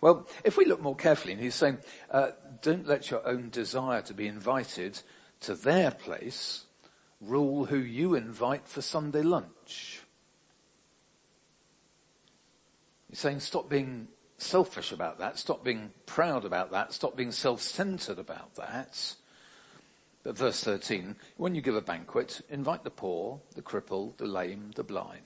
Well, 0.00 0.26
if 0.44 0.56
we 0.56 0.64
look 0.64 0.80
more 0.80 0.96
carefully, 0.96 1.34
he's 1.36 1.54
saying, 1.54 1.78
uh, 2.10 2.30
don't 2.62 2.86
let 2.86 3.10
your 3.10 3.26
own 3.26 3.50
desire 3.50 4.02
to 4.02 4.14
be 4.14 4.26
invited 4.26 5.00
to 5.40 5.54
their 5.54 5.90
place 5.90 6.64
rule 7.26 7.66
who 7.66 7.78
you 7.78 8.14
invite 8.14 8.68
for 8.68 8.82
Sunday 8.82 9.22
lunch. 9.22 10.00
He's 13.08 13.18
saying 13.18 13.40
stop 13.40 13.68
being 13.68 14.08
selfish 14.38 14.92
about 14.92 15.18
that, 15.18 15.38
stop 15.38 15.64
being 15.64 15.92
proud 16.06 16.44
about 16.44 16.72
that, 16.72 16.92
stop 16.92 17.16
being 17.16 17.32
self-centered 17.32 18.18
about 18.18 18.54
that. 18.56 19.14
But 20.24 20.38
verse 20.38 20.64
13, 20.64 21.16
when 21.36 21.54
you 21.54 21.60
give 21.60 21.76
a 21.76 21.82
banquet, 21.82 22.40
invite 22.48 22.82
the 22.82 22.90
poor, 22.90 23.40
the 23.54 23.62
crippled, 23.62 24.16
the 24.16 24.26
lame, 24.26 24.70
the 24.74 24.82
blind. 24.82 25.20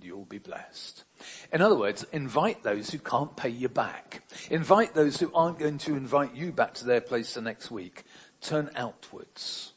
You'll 0.00 0.24
be 0.24 0.38
blessed. 0.38 1.04
In 1.52 1.62
other 1.62 1.78
words, 1.78 2.04
invite 2.12 2.64
those 2.64 2.90
who 2.90 2.98
can't 2.98 3.36
pay 3.36 3.48
you 3.48 3.68
back. 3.68 4.24
Invite 4.50 4.92
those 4.92 5.20
who 5.20 5.32
aren't 5.32 5.60
going 5.60 5.78
to 5.78 5.94
invite 5.94 6.34
you 6.34 6.50
back 6.50 6.74
to 6.74 6.84
their 6.84 7.00
place 7.00 7.34
the 7.34 7.40
next 7.40 7.70
week. 7.70 8.02
Turn 8.40 8.70
outwards. 8.74 9.72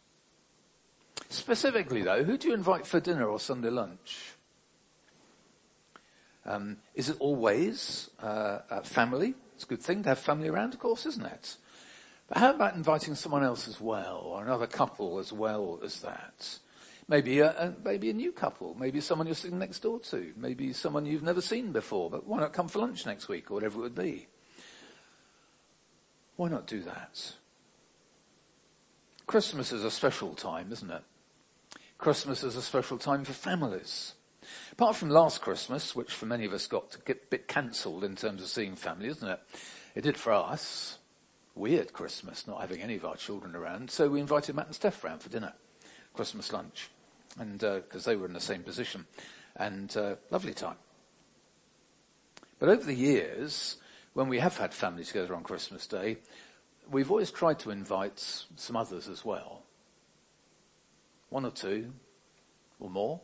Specifically 1.29 2.01
though, 2.01 2.23
who 2.23 2.37
do 2.37 2.47
you 2.47 2.53
invite 2.53 2.85
for 2.85 2.99
dinner 2.99 3.27
or 3.27 3.39
Sunday 3.39 3.69
lunch? 3.69 4.33
Um, 6.45 6.77
is 6.95 7.09
it 7.09 7.17
always 7.19 8.09
uh, 8.21 8.59
family? 8.83 9.35
It's 9.55 9.63
a 9.63 9.67
good 9.67 9.81
thing 9.81 10.03
to 10.03 10.09
have 10.09 10.19
family 10.19 10.49
around, 10.49 10.73
of 10.73 10.79
course, 10.79 11.05
isn't 11.05 11.25
it? 11.25 11.55
But 12.27 12.37
how 12.37 12.53
about 12.53 12.75
inviting 12.75 13.15
someone 13.15 13.43
else 13.43 13.67
as 13.67 13.79
well, 13.79 14.17
or 14.25 14.43
another 14.43 14.67
couple 14.67 15.19
as 15.19 15.31
well 15.31 15.79
as 15.83 16.01
that? 16.01 16.59
Maybe 17.07 17.39
a, 17.39 17.49
a, 17.51 17.73
maybe 17.83 18.09
a 18.09 18.13
new 18.13 18.31
couple, 18.31 18.75
maybe 18.79 19.01
someone 19.01 19.27
you're 19.27 19.35
sitting 19.35 19.59
next 19.59 19.79
door 19.79 19.99
to, 19.99 20.33
maybe 20.37 20.73
someone 20.73 21.05
you've 21.05 21.23
never 21.23 21.41
seen 21.41 21.71
before, 21.71 22.09
but 22.09 22.25
why 22.25 22.39
not 22.39 22.53
come 22.53 22.67
for 22.67 22.79
lunch 22.79 23.05
next 23.05 23.27
week 23.27 23.51
or 23.51 23.55
whatever 23.55 23.79
it 23.79 23.83
would 23.83 23.95
be? 23.95 24.27
Why 26.37 26.49
not 26.49 26.65
do 26.65 26.81
that? 26.81 27.33
Christmas 29.27 29.71
is 29.71 29.83
a 29.83 29.91
special 29.91 30.35
time, 30.35 30.71
isn't 30.71 30.91
it? 30.91 31.03
Christmas 31.97 32.43
is 32.43 32.55
a 32.55 32.61
special 32.61 32.97
time 32.97 33.23
for 33.23 33.33
families. 33.33 34.13
Apart 34.71 34.95
from 34.95 35.09
last 35.09 35.41
Christmas, 35.41 35.95
which 35.95 36.13
for 36.13 36.25
many 36.25 36.45
of 36.45 36.53
us 36.53 36.67
got 36.67 36.97
a 37.07 37.15
bit 37.29 37.47
cancelled 37.47 38.03
in 38.03 38.15
terms 38.15 38.41
of 38.41 38.49
seeing 38.49 38.75
family, 38.75 39.07
isn't 39.07 39.27
it? 39.27 39.39
It 39.95 40.01
did 40.01 40.17
for 40.17 40.33
us. 40.33 40.97
Weird 41.55 41.93
Christmas, 41.93 42.47
not 42.47 42.61
having 42.61 42.81
any 42.81 42.95
of 42.95 43.05
our 43.05 43.15
children 43.15 43.55
around. 43.55 43.91
So 43.91 44.09
we 44.09 44.19
invited 44.19 44.55
Matt 44.55 44.65
and 44.65 44.75
Steph 44.75 45.03
round 45.03 45.21
for 45.21 45.29
dinner, 45.29 45.53
Christmas 46.13 46.51
lunch, 46.51 46.89
and 47.39 47.59
because 47.59 48.07
uh, 48.07 48.11
they 48.11 48.15
were 48.15 48.25
in 48.25 48.33
the 48.33 48.39
same 48.39 48.63
position, 48.63 49.05
and 49.55 49.95
uh, 49.95 50.15
lovely 50.31 50.53
time. 50.53 50.77
But 52.59 52.69
over 52.69 52.83
the 52.83 52.95
years, 52.95 53.77
when 54.13 54.29
we 54.29 54.39
have 54.39 54.57
had 54.57 54.73
family 54.73 55.03
together 55.03 55.35
on 55.35 55.43
Christmas 55.43 55.85
Day, 55.85 56.17
we've 56.91 57.11
always 57.11 57.31
tried 57.31 57.59
to 57.59 57.71
invite 57.71 58.19
some 58.55 58.75
others 58.75 59.07
as 59.07 59.23
well. 59.25 59.63
One 61.29 61.45
or 61.45 61.51
two 61.51 61.93
or 62.79 62.89
more 62.89 63.21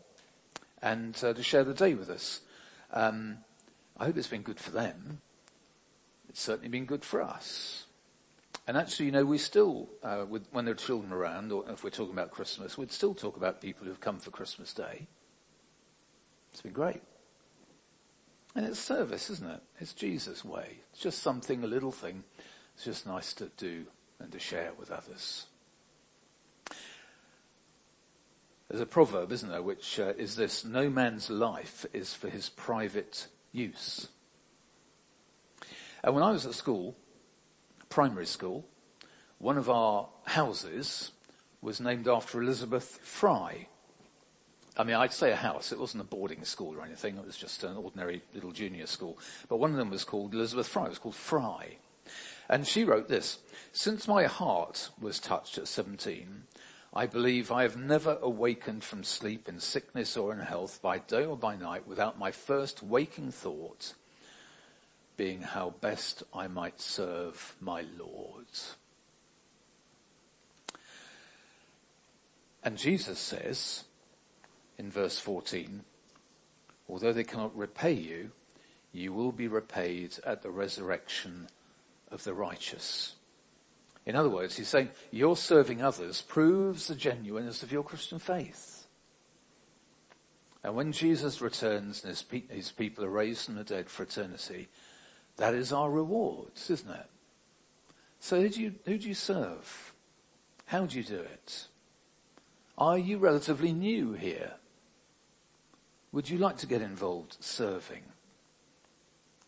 and 0.82 1.16
uh, 1.24 1.34
to 1.34 1.44
share 1.44 1.64
the 1.64 1.74
day 1.74 1.94
with 1.94 2.10
us. 2.10 2.42
Um, 2.92 3.40
I 3.98 4.06
hope 4.06 4.18
it's 4.18 4.28
been 4.28 4.42
good 4.42 4.60
for 4.60 4.72
them. 4.72 5.22
It's 6.30 6.42
certainly 6.42 6.70
been 6.70 6.86
good 6.86 7.04
for 7.04 7.22
us. 7.22 7.86
And 8.68 8.78
actually, 8.78 9.08
you 9.08 9.12
know, 9.12 9.26
we 9.26 9.40
still, 9.40 9.90
uh, 10.04 10.26
with, 10.30 10.46
when 10.52 10.66
there 10.66 10.74
are 10.74 10.78
children 10.78 11.12
around, 11.12 11.52
or 11.52 11.66
if 11.70 11.84
we're 11.84 11.90
talking 11.90 12.14
about 12.14 12.32
Christmas, 12.32 12.78
we'd 12.78 12.92
still 12.92 13.16
talk 13.16 13.36
about 13.36 13.62
people 13.62 13.88
who've 13.88 14.00
come 14.00 14.20
for 14.20 14.30
Christmas 14.30 14.74
Day. 14.74 15.08
It's 16.52 16.62
been 16.62 16.74
great. 16.74 17.02
And 18.56 18.66
it's 18.66 18.80
service, 18.80 19.30
isn't 19.30 19.50
it? 19.50 19.62
It's 19.80 19.94
Jesus' 19.94 20.46
way. 20.46 20.78
It's 20.92 21.02
just 21.02 21.24
something, 21.24 21.64
a 21.64 21.68
little 21.68 21.92
thing. 21.92 22.24
It's 22.80 22.86
just 22.86 23.06
nice 23.06 23.34
to 23.34 23.52
do 23.58 23.88
and 24.22 24.32
to 24.32 24.40
share 24.40 24.72
with 24.80 24.90
others. 24.90 25.48
There's 28.70 28.80
a 28.80 28.86
proverb, 28.86 29.34
isn't 29.34 29.50
there, 29.50 29.62
which 29.62 30.00
uh, 30.00 30.14
is 30.18 30.38
this, 30.38 30.64
no 30.64 30.90
man's 30.90 31.30
life 31.30 31.86
is 31.92 32.14
for 32.14 32.30
his 32.30 32.48
private 32.48 33.28
use. 33.52 34.08
And 36.06 36.16
when 36.16 36.24
I 36.24 36.32
was 36.32 36.46
at 36.46 36.54
school, 36.54 36.96
primary 37.90 38.26
school, 38.26 38.64
one 39.40 39.58
of 39.58 39.70
our 39.70 40.08
houses 40.24 41.12
was 41.62 41.82
named 41.82 42.08
after 42.08 42.42
Elizabeth 42.42 43.02
Fry. 43.04 43.68
I 44.78 44.86
mean, 44.86 44.96
I'd 44.96 45.12
say 45.12 45.34
a 45.34 45.36
house. 45.36 45.74
It 45.74 45.80
wasn't 45.80 46.04
a 46.04 46.08
boarding 46.08 46.46
school 46.46 46.78
or 46.78 46.86
anything. 46.86 47.18
It 47.18 47.26
was 47.26 47.36
just 47.36 47.62
an 47.66 47.76
ordinary 47.76 48.22
little 48.34 48.54
junior 48.54 48.88
school. 48.88 49.18
But 49.50 49.58
one 49.58 49.72
of 49.72 49.76
them 49.76 49.90
was 49.90 50.06
called 50.06 50.34
Elizabeth 50.34 50.70
Fry. 50.70 50.86
It 50.86 50.92
was 50.92 51.00
called 51.00 51.16
Fry. 51.16 51.76
And 52.50 52.66
she 52.66 52.84
wrote 52.84 53.08
this, 53.08 53.40
since 53.72 54.08
my 54.08 54.24
heart 54.24 54.90
was 55.00 55.20
touched 55.20 55.58
at 55.60 55.68
17, 55.68 56.44
I 56.92 57.06
believe 57.06 57.52
I 57.52 57.62
have 57.62 57.78
never 57.78 58.18
awakened 58.22 58.84
from 58.84 59.04
sleep 59.04 59.48
in 59.48 59.60
sickness 59.60 60.18
or 60.18 60.34
in 60.34 60.40
health 60.40 60.82
by 60.82 60.98
day 60.98 61.24
or 61.26 61.38
by 61.38 61.56
night 61.56 61.88
without 61.88 62.18
my 62.18 62.32
first 62.32 62.82
waking 62.82 63.32
thought 63.32 63.94
being 65.16 65.42
how 65.42 65.76
best 65.82 66.24
I 66.34 66.48
might 66.48 66.80
serve 66.80 67.56
my 67.60 67.86
Lord. 67.98 68.48
And 72.64 72.78
Jesus 72.78 73.20
says 73.20 73.84
in 74.78 74.90
verse 74.90 75.20
14, 75.20 75.84
although 76.88 77.14
they 77.14 77.26
cannot 77.26 77.56
repay 77.56 77.94
you, 77.94 78.32
you 78.92 79.14
will 79.14 79.34
be 79.34 79.48
repaid 79.48 80.16
at 80.26 80.42
the 80.42 80.50
resurrection 80.50 81.50
of 82.12 82.24
the 82.24 82.34
righteous. 82.34 83.16
In 84.06 84.16
other 84.16 84.30
words, 84.30 84.58
he's 84.58 84.68
saying 84.68 84.90
your 85.12 85.38
serving 85.38 85.82
others 85.82 86.22
proves 86.22 86.88
the 86.88 86.96
genuineness 86.96 87.64
of 87.64 87.72
your 87.72 87.84
Christian 87.84 88.20
faith. 88.20 88.88
And 90.64 90.76
when 90.76 90.92
Jesus 90.92 91.42
returns 91.42 92.04
and 92.04 92.10
his, 92.10 92.22
pe- 92.22 92.48
his 92.48 92.72
people 92.72 93.06
are 93.06 93.10
raised 93.10 93.46
from 93.46 93.56
the 93.56 93.64
dead 93.64 93.90
for 93.90 94.04
eternity, 94.04 94.68
that 95.38 95.54
is 95.54 95.72
our 95.72 95.90
rewards, 95.90 96.70
isn't 96.70 96.90
it? 96.90 97.06
So 98.20 98.42
who 98.42 98.50
do 98.50 98.62
you, 98.62 98.76
who 98.86 98.98
do 98.98 99.08
you 99.08 99.14
serve? 99.14 99.94
How 100.66 100.86
do 100.86 100.98
you 100.98 101.04
do 101.04 101.20
it? 101.20 101.68
Are 102.78 102.98
you 102.98 103.18
relatively 103.18 103.74
new 103.74 104.14
here? 104.14 104.54
Would 106.12 106.30
you 106.30 106.38
like 106.38 106.58
to 106.58 106.68
get 106.68 106.82
involved 106.82 107.38
serving? 107.40 108.04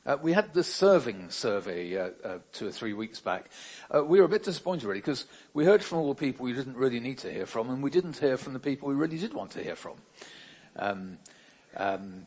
Uh, 0.03 0.17
we 0.21 0.33
had 0.33 0.53
the 0.53 0.63
serving 0.63 1.29
survey 1.29 1.95
uh, 1.95 2.09
uh, 2.23 2.39
two 2.51 2.67
or 2.67 2.71
three 2.71 2.93
weeks 2.93 3.19
back. 3.19 3.51
Uh, 3.93 4.03
we 4.03 4.19
were 4.19 4.25
a 4.25 4.29
bit 4.29 4.43
disappointed 4.43 4.85
really 4.85 4.99
because 4.99 5.25
we 5.53 5.63
heard 5.63 5.83
from 5.83 5.99
all 5.99 6.09
the 6.09 6.19
people 6.19 6.43
we 6.43 6.53
didn't 6.53 6.75
really 6.75 6.99
need 6.99 7.19
to 7.19 7.31
hear 7.31 7.45
from 7.45 7.69
and 7.69 7.83
we 7.83 7.91
didn't 7.91 8.17
hear 8.17 8.35
from 8.35 8.53
the 8.53 8.59
people 8.59 8.89
we 8.89 8.95
really 8.95 9.19
did 9.19 9.33
want 9.33 9.51
to 9.51 9.63
hear 9.63 9.75
from. 9.75 9.97
Um, 10.75 11.19
um, 11.77 12.25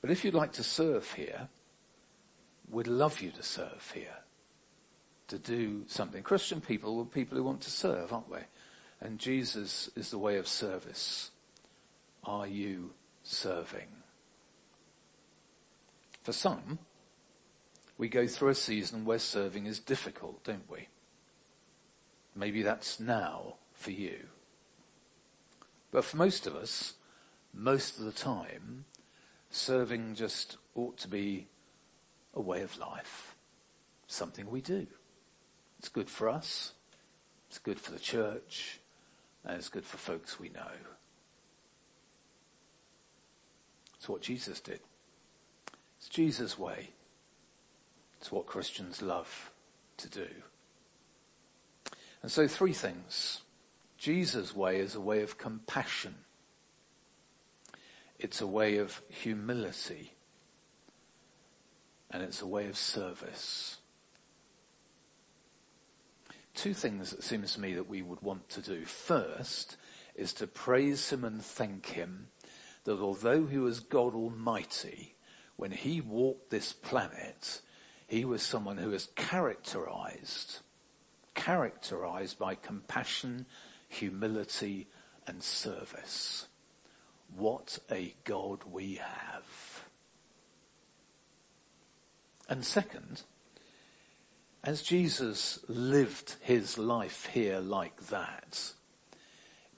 but 0.00 0.10
if 0.10 0.24
you'd 0.24 0.34
like 0.34 0.52
to 0.52 0.64
serve 0.64 1.12
here, 1.12 1.48
we'd 2.70 2.86
love 2.86 3.20
you 3.20 3.30
to 3.30 3.42
serve 3.42 3.92
here, 3.94 4.16
to 5.28 5.38
do 5.38 5.84
something. 5.88 6.22
Christian 6.22 6.62
people 6.62 6.98
are 7.00 7.04
people 7.04 7.36
who 7.36 7.44
want 7.44 7.60
to 7.62 7.70
serve, 7.70 8.12
aren't 8.12 8.30
we? 8.30 8.38
And 9.02 9.18
Jesus 9.18 9.90
is 9.94 10.10
the 10.10 10.18
way 10.18 10.38
of 10.38 10.48
service. 10.48 11.30
Are 12.24 12.46
you 12.46 12.92
serving? 13.24 14.01
For 16.22 16.32
some, 16.32 16.78
we 17.98 18.08
go 18.08 18.26
through 18.26 18.50
a 18.50 18.54
season 18.54 19.04
where 19.04 19.18
serving 19.18 19.66
is 19.66 19.78
difficult, 19.78 20.44
don't 20.44 20.70
we? 20.70 20.88
Maybe 22.34 22.62
that's 22.62 22.98
now 22.98 23.56
for 23.74 23.90
you. 23.90 24.26
But 25.90 26.04
for 26.04 26.16
most 26.16 26.46
of 26.46 26.56
us, 26.56 26.94
most 27.52 27.98
of 27.98 28.04
the 28.04 28.12
time, 28.12 28.86
serving 29.50 30.14
just 30.14 30.56
ought 30.74 30.96
to 30.98 31.08
be 31.08 31.48
a 32.34 32.40
way 32.40 32.62
of 32.62 32.78
life. 32.78 33.34
Something 34.06 34.50
we 34.50 34.60
do. 34.60 34.86
It's 35.78 35.88
good 35.88 36.08
for 36.08 36.28
us. 36.28 36.72
It's 37.48 37.58
good 37.58 37.78
for 37.78 37.92
the 37.92 37.98
church. 37.98 38.80
And 39.44 39.56
it's 39.56 39.68
good 39.68 39.84
for 39.84 39.98
folks 39.98 40.40
we 40.40 40.48
know. 40.48 40.70
It's 43.96 44.08
what 44.08 44.22
Jesus 44.22 44.60
did. 44.60 44.80
It's 46.02 46.08
Jesus' 46.08 46.58
way. 46.58 46.90
It's 48.18 48.32
what 48.32 48.46
Christians 48.46 49.02
love 49.02 49.52
to 49.98 50.08
do. 50.08 50.26
And 52.22 52.30
so 52.30 52.48
three 52.48 52.72
things. 52.72 53.42
Jesus' 53.98 54.54
way 54.54 54.80
is 54.80 54.96
a 54.96 55.00
way 55.00 55.22
of 55.22 55.38
compassion. 55.38 56.16
It's 58.18 58.40
a 58.40 58.48
way 58.48 58.78
of 58.78 59.00
humility. 59.10 60.12
And 62.10 62.20
it's 62.20 62.42
a 62.42 62.48
way 62.48 62.66
of 62.66 62.76
service. 62.76 63.76
Two 66.52 66.74
things 66.74 67.12
it 67.12 67.22
seems 67.22 67.54
to 67.54 67.60
me 67.60 67.74
that 67.74 67.88
we 67.88 68.02
would 68.02 68.22
want 68.22 68.48
to 68.50 68.60
do. 68.60 68.84
First 68.86 69.76
is 70.16 70.32
to 70.32 70.48
praise 70.48 71.10
him 71.10 71.24
and 71.24 71.40
thank 71.40 71.86
him 71.86 72.26
that 72.82 72.98
although 72.98 73.46
he 73.46 73.58
was 73.58 73.78
God 73.78 74.16
Almighty, 74.16 75.14
when 75.62 75.70
he 75.70 76.00
walked 76.00 76.50
this 76.50 76.72
planet, 76.72 77.60
he 78.08 78.24
was 78.24 78.42
someone 78.42 78.78
who 78.78 78.90
was 78.90 79.10
characterized, 79.14 80.58
characterized 81.36 82.36
by 82.36 82.56
compassion, 82.56 83.46
humility, 83.88 84.88
and 85.24 85.40
service. 85.40 86.48
What 87.36 87.78
a 87.92 88.12
God 88.24 88.64
we 88.72 88.96
have. 88.96 89.84
And 92.48 92.64
second, 92.64 93.22
as 94.64 94.82
Jesus 94.82 95.60
lived 95.68 96.34
his 96.40 96.76
life 96.76 97.26
here 97.26 97.60
like 97.60 98.08
that, 98.08 98.72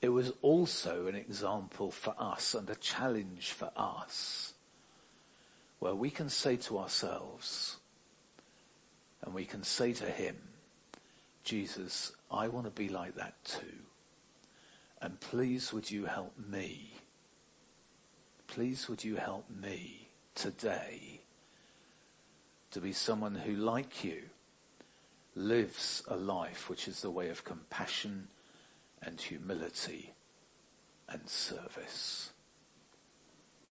it 0.01 0.09
was 0.09 0.33
also 0.41 1.09
an 1.09 1.15
example 1.15 1.91
for 1.91 2.15
us 2.19 2.55
and 2.55 2.71
a 2.71 2.75
challenge 2.75 3.51
for 3.51 3.71
us 3.77 4.54
where 5.85 5.95
we 5.95 6.09
can 6.09 6.31
say 6.31 6.57
to 6.57 6.79
ourselves, 6.79 7.77
and 9.21 9.35
we 9.35 9.45
can 9.45 9.63
say 9.63 9.93
to 9.93 10.07
him, 10.07 10.35
Jesus, 11.43 12.13
I 12.31 12.49
want 12.49 12.65
to 12.65 12.71
be 12.71 12.89
like 12.89 13.17
that 13.17 13.35
too. 13.45 13.83
And 15.03 15.21
please 15.21 15.75
would 15.75 15.91
you 15.91 16.07
help 16.07 16.33
me? 16.39 16.95
Please 18.47 18.89
would 18.89 19.05
you 19.05 19.17
help 19.17 19.45
me 19.51 20.09
today 20.35 21.21
to 22.71 22.81
be 22.81 22.93
someone 22.93 23.35
who, 23.35 23.53
like 23.53 24.03
you, 24.03 24.23
lives 25.35 26.03
a 26.09 26.17
life 26.17 26.71
which 26.71 26.89
is 26.89 27.03
the 27.03 27.11
way 27.11 27.29
of 27.29 27.45
compassion 27.45 28.29
and 29.03 29.21
humility 29.21 30.15
and 31.11 31.29
service. 31.29 32.31